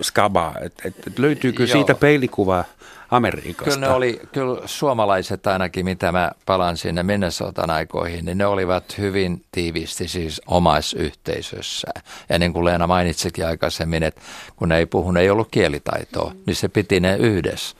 [0.00, 0.54] skaba.
[0.60, 1.72] Et, et, et löytyykö Joo.
[1.72, 2.64] siitä peilikuva
[3.10, 3.64] Amerikasta?
[3.64, 8.98] Kyllä ne oli, kyllä suomalaiset ainakin, mitä mä palaan sinne Minnesotan aikoihin, niin ne olivat
[8.98, 11.88] hyvin tiivisti siis omaisyhteisössä.
[12.28, 14.20] Ja niin kuin Leena mainitsikin aikaisemmin, että
[14.56, 17.76] kun ne ei puhu, ne ei ollut kielitaitoa, niin se piti ne yhdessä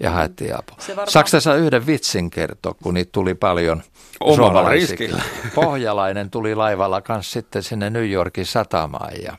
[0.00, 0.76] ja haettiin apua.
[0.88, 3.82] Varmaan- Saako tässä yhden vitsin kertoa, kun niitä tuli paljon
[4.70, 5.22] riskillä.
[5.54, 9.36] Pohjalainen tuli laivalla kanssa sitten sinne New Yorkin satamaan ja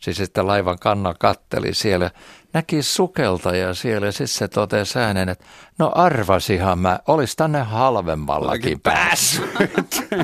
[0.00, 2.10] siis sitten laivan kanna katteli siellä,
[2.52, 5.44] näki sukeltaja siellä ja sitten se totesi äänen, että
[5.78, 10.08] no arvasihan mä, olisi tänne halvemmallakin päässyt.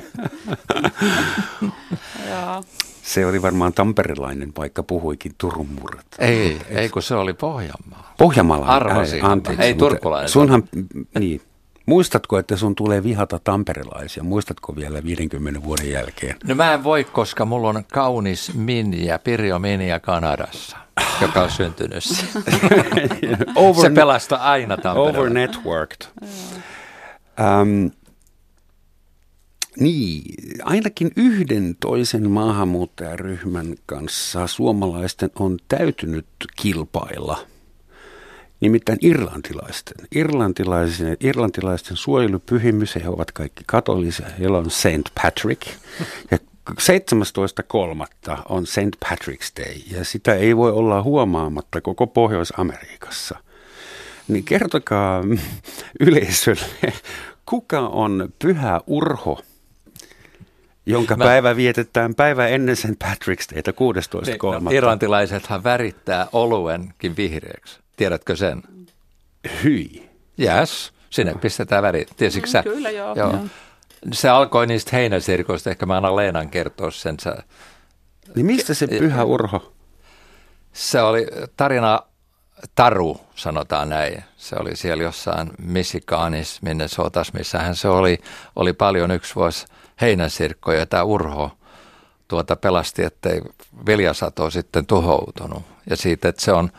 [3.03, 6.07] Se oli varmaan tamperilainen, vaikka puhuikin Turun murret.
[6.19, 8.15] Ei, ei kun se oli Pohjanmaa.
[8.19, 8.67] Pohjanmaalla.
[8.67, 9.25] Arvasin.
[9.25, 10.29] Ei mutta turkulainen.
[10.29, 10.63] Sunhan,
[11.19, 11.43] niin.
[11.87, 14.23] Muistatko, että sun tulee vihata tamperilaisia?
[14.23, 16.37] Muistatko vielä 50 vuoden jälkeen?
[16.45, 20.77] No mä en voi, koska mulla on kaunis Minja, Pirjo Minja Kanadassa,
[21.21, 22.41] joka on syntynyt siellä.
[23.83, 25.19] Se pelastaa aina Tampereella.
[25.19, 26.07] Over networked.
[27.61, 27.91] Um,
[29.81, 36.27] niin, ainakin yhden toisen maahanmuuttajaryhmän kanssa suomalaisten on täytynyt
[36.57, 37.39] kilpailla.
[38.61, 40.07] Nimittäin irlantilaisten.
[40.15, 44.27] Irlantilaisten, irlantilaisten suojelupyhimys, he ovat kaikki katolisia.
[44.39, 45.15] Heillä on St.
[45.23, 45.63] Patrick.
[46.31, 46.39] Ja
[46.71, 48.39] 17.3.
[48.49, 48.97] on St.
[49.09, 53.39] Patrick's Day, ja sitä ei voi olla huomaamatta koko Pohjois-Amerikassa.
[54.29, 55.23] Niin kertokaa
[56.01, 56.93] yleisölle,
[57.47, 59.41] kuka on pyhä Urho,
[60.87, 63.05] jonka Mä- päivä vietetään päivä ennen St.
[63.05, 64.61] Patrick's Dayta 16.3.
[64.61, 67.86] Niin, Irlantilaisethan värittää oluenkin vihreäksi.
[67.97, 68.63] Tiedätkö sen?
[69.65, 70.11] Hyi.
[70.41, 72.07] Yes, sinne pistetään väri.
[72.17, 72.63] Tiesitkö sä?
[72.63, 73.31] kyllä, joo, joo.
[73.31, 73.45] joo.
[74.13, 77.17] Se alkoi niistä heinäsirkoista, ehkä mä annan Leenan kertoa sen.
[77.21, 77.33] Se,
[78.35, 79.73] Niin mistä se pyhä Urho?
[80.73, 81.27] se oli
[81.57, 82.01] tarina
[82.75, 84.25] Taru, sanotaan näin.
[84.37, 88.19] Se oli siellä jossain Michiganissa, minne sotas, missähän se oli,
[88.57, 89.67] oli paljon yksi vuosi
[90.01, 90.79] heinäsirkkoja.
[90.79, 91.51] Ja tämä Urho
[92.29, 93.41] tuota pelasti, ettei
[93.87, 95.63] viljasato sitten tuhoutunut.
[95.91, 96.71] Ja siitä, että se on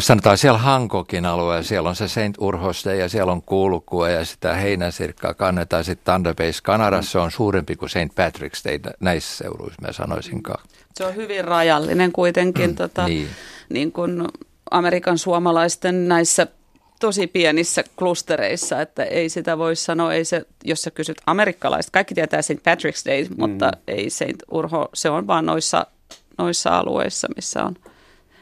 [0.00, 4.54] sanotaan siellä Hankokin alueella, siellä on se Saint Urhoste ja siellä on kulkua ja sitä
[4.54, 9.92] heinäsirkkaa kannetaan sitten Thunder Base Kanadassa, on suurempi kuin Saint Patrick's Day näissä seuruissa, mä
[9.92, 10.64] sanoisinkaan.
[10.94, 13.28] Se on hyvin rajallinen kuitenkin, mm, tota, niin.
[13.68, 14.28] niin kuin
[14.70, 16.46] Amerikan suomalaisten näissä
[17.00, 22.14] tosi pienissä klustereissa, että ei sitä voi sanoa, ei se, jos sä kysyt amerikkalaista, kaikki
[22.14, 22.50] tietää St.
[22.52, 23.34] Patrick's Day, mm.
[23.38, 25.86] mutta ei Saint Urho, se on vaan noissa,
[26.38, 27.76] noissa alueissa, missä on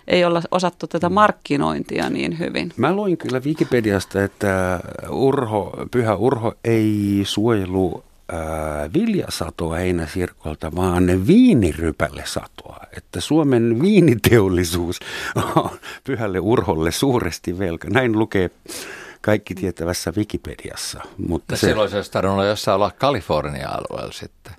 [0.08, 2.72] ei olla osattu tätä markkinointia niin hyvin.
[2.76, 4.80] Mä luin kyllä Wikipediasta, että
[5.10, 12.80] Urho, Pyhä Urho ei suojelu ää, viljasatoa heinäsirkolta, vaan viinirypälle satoa.
[12.96, 15.00] Että Suomen viiniteollisuus
[15.56, 17.90] on Pyhälle Urholle suuresti velka.
[17.90, 18.50] Näin lukee
[19.20, 21.00] kaikki tietävässä Wikipediassa.
[21.28, 21.66] Mutta se...
[21.66, 24.52] Silloin se olisi tarvinnut olla jossain olla Kalifornia-alueella sitten.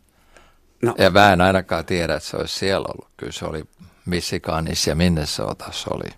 [0.81, 0.95] No.
[0.97, 3.09] Ja mä en ainakaan tiedä, että se olisi siellä ollut.
[3.17, 3.63] Kyllä se oli
[4.07, 6.09] Michiganissa ja Minnesotassa oli.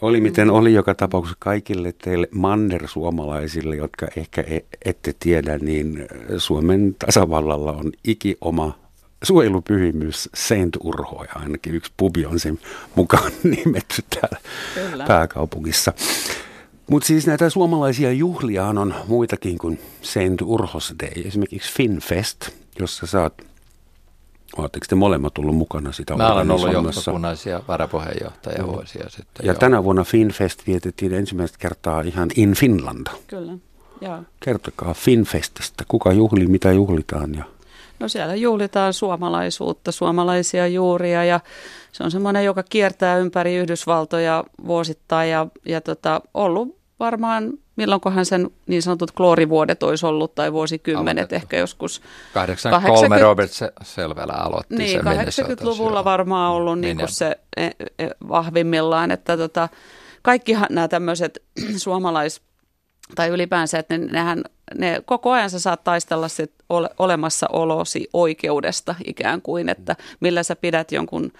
[0.00, 6.08] Oli miten oli joka tapauksessa kaikille teille manner-suomalaisille, jotka ehkä e- ette tiedä, niin
[6.38, 8.78] Suomen tasavallalla on iki oma
[9.22, 12.58] suojelupyhimys Saint Urho ja ainakin yksi pubi on sen
[12.94, 14.38] mukaan nimetty täällä
[14.74, 15.04] Kyllä.
[15.04, 15.92] pääkaupungissa.
[16.90, 22.48] Mutta siis näitä suomalaisia juhlia on muitakin kuin Saint Urhos Day, esimerkiksi Finfest,
[22.78, 23.47] jossa saat
[24.56, 28.68] Oletteko te molemmat tullut mukana sitä Mä olen ollut johtokunnallisia varapuheenjohtaja no.
[28.72, 29.46] vuosia sitten.
[29.46, 29.58] Ja joo.
[29.58, 33.06] tänä vuonna Finfest vietettiin ensimmäistä kertaa ihan in Finland.
[33.26, 33.52] Kyllä,
[34.00, 34.18] joo.
[34.40, 37.44] Kertokaa Finfestistä, kuka juhli, mitä juhlitaan ja...
[38.00, 41.40] No siellä juhlitaan suomalaisuutta, suomalaisia juuria ja
[41.92, 48.50] se on semmoinen, joka kiertää ympäri Yhdysvaltoja vuosittain ja, ja tota, ollut varmaan milloinkohan sen
[48.66, 51.34] niin sanotut kloorivuodet olisi ollut, tai vuosikymmenet Aloitettu.
[51.34, 52.02] ehkä joskus.
[52.34, 53.50] 83 80, Robert
[53.82, 57.66] Selvälä aloitti niin, sen 80-luvulla varmaan ollut niin kuin se e,
[57.98, 59.68] e, vahvimmillaan, että tota,
[60.22, 61.42] kaikki nämä tämmöiset
[61.86, 62.40] suomalais-
[63.14, 64.44] tai ylipäänsä, että ne, nehän,
[64.78, 70.56] ne koko ajan sä saat taistella sit ole, olemassaolosi oikeudesta ikään kuin, että millä sä
[70.56, 71.32] pidät jonkun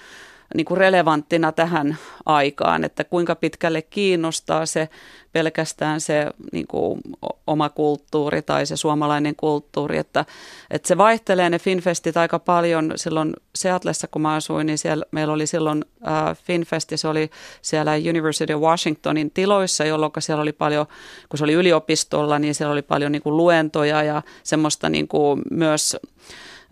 [0.55, 1.97] niin kuin relevanttina tähän
[2.27, 4.89] aikaan, että kuinka pitkälle kiinnostaa se
[5.33, 7.01] pelkästään se niin kuin
[7.47, 10.25] oma kulttuuri tai se suomalainen kulttuuri, että,
[10.71, 12.93] että se vaihtelee ne Finfestit aika paljon.
[12.97, 17.31] Silloin Seatlessa, kun mä asuin, niin siellä, meillä oli silloin äh, Finfest ja se oli
[17.63, 20.87] siellä University of Washingtonin tiloissa, jolloin siellä oli paljon,
[21.29, 25.43] kun se oli yliopistolla, niin siellä oli paljon niin kuin luentoja ja semmoista niin kuin
[25.51, 25.97] myös,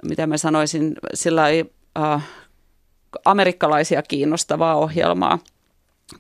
[0.03, 1.65] mitä mä sanoisin, sillä ei,
[1.99, 2.23] äh,
[3.27, 5.39] amerikkalaisia kiinnostavaa ohjelmaa,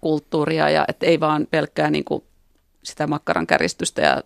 [0.01, 2.25] kulttuuria ja et ei vaan pelkkää niin kuin
[2.83, 4.23] sitä makkaran käristystä ja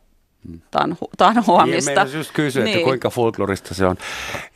[0.71, 2.05] tanhu, tanhuamista.
[2.05, 2.77] Niin, just kysyä, niin.
[2.77, 3.97] että kuinka folklorista se on.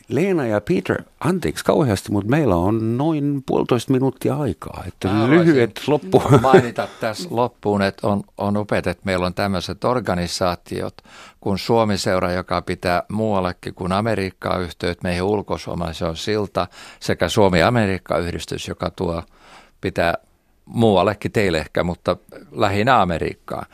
[0.09, 4.85] Leena ja Peter, anteeksi kauheasti, mutta meillä on noin puolitoista minuuttia aikaa.
[4.89, 6.23] Että Mä lyhyet loppu.
[6.43, 10.95] mainita tässä loppuun, että on, on upeat, että meillä on tämmöiset organisaatiot
[11.41, 16.67] kuin Suomi-seura, joka pitää muuallekin kuin Amerikkaa yhteyt meihin ulkosuomalaisiin on Silta,
[17.01, 19.23] sekä Suomi-Amerikka-yhdistys, joka tuo
[19.81, 20.15] pitää
[20.65, 22.17] muuallekin teille ehkä, mutta
[22.53, 23.67] lähinnä Amerikkaa.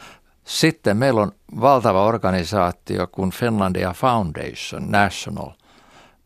[0.45, 5.51] Sitten meillä on valtava organisaatio kuin Finlandia Foundation National.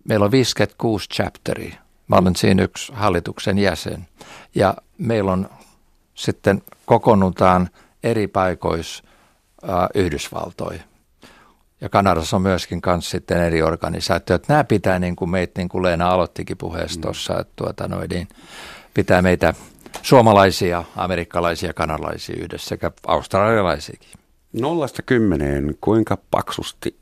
[0.04, 1.74] Meillä on 56 chapteria.
[2.08, 4.06] Mä olen siinä yksi hallituksen jäsen.
[4.54, 5.48] Ja meillä on
[6.14, 7.68] sitten kokoonnutaan
[8.02, 9.04] eri paikoissa
[9.94, 10.82] Yhdysvaltoja.
[11.80, 14.48] Ja Kanadassa on myöskin kanssa sitten eri organisaatiot.
[14.48, 17.02] Nämä pitää, niin kuin meitä, niin kuin Leena aloittikin puheessa mm.
[17.02, 18.28] tuossa, että tuota, noin, niin
[18.94, 19.54] pitää meitä
[20.02, 24.10] suomalaisia, amerikkalaisia, kanalaisia yhdessä sekä australialaisiakin.
[24.52, 26.96] Nollasta kymmeneen, kuinka paksusti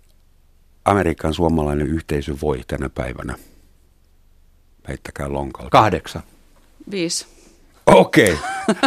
[0.85, 3.35] Amerikan suomalainen yhteisö voi tänä päivänä?
[4.89, 5.71] Heittäkää lonkalla.
[5.71, 6.23] Kahdeksan.
[6.91, 7.27] Viisi.
[7.87, 8.39] Okei,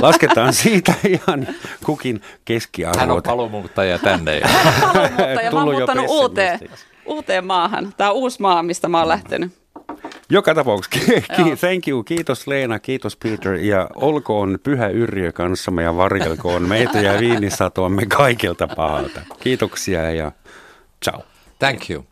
[0.02, 1.48] lasketaan siitä ihan
[1.86, 3.00] kukin keskiarvot.
[3.00, 4.42] Hän on paluumuuttaja tänne.
[4.44, 6.60] Hän on paluumuuttaja, mä oon muuttanut uuteen,
[7.06, 7.94] uuteen maahan.
[7.98, 9.52] Tämä on uusi maa, mistä mä oon lähtenyt.
[10.30, 11.12] Joka tapauksessa,
[11.60, 17.20] thank you, kiitos Leena, kiitos Peter ja olkoon pyhä Yrjö kanssamme ja varjelkoon meitä ja
[17.20, 19.22] viinisatoamme kaikilta pahalta.
[19.40, 20.32] Kiitoksia ja
[21.04, 21.24] ciao.
[21.60, 22.06] Thank you.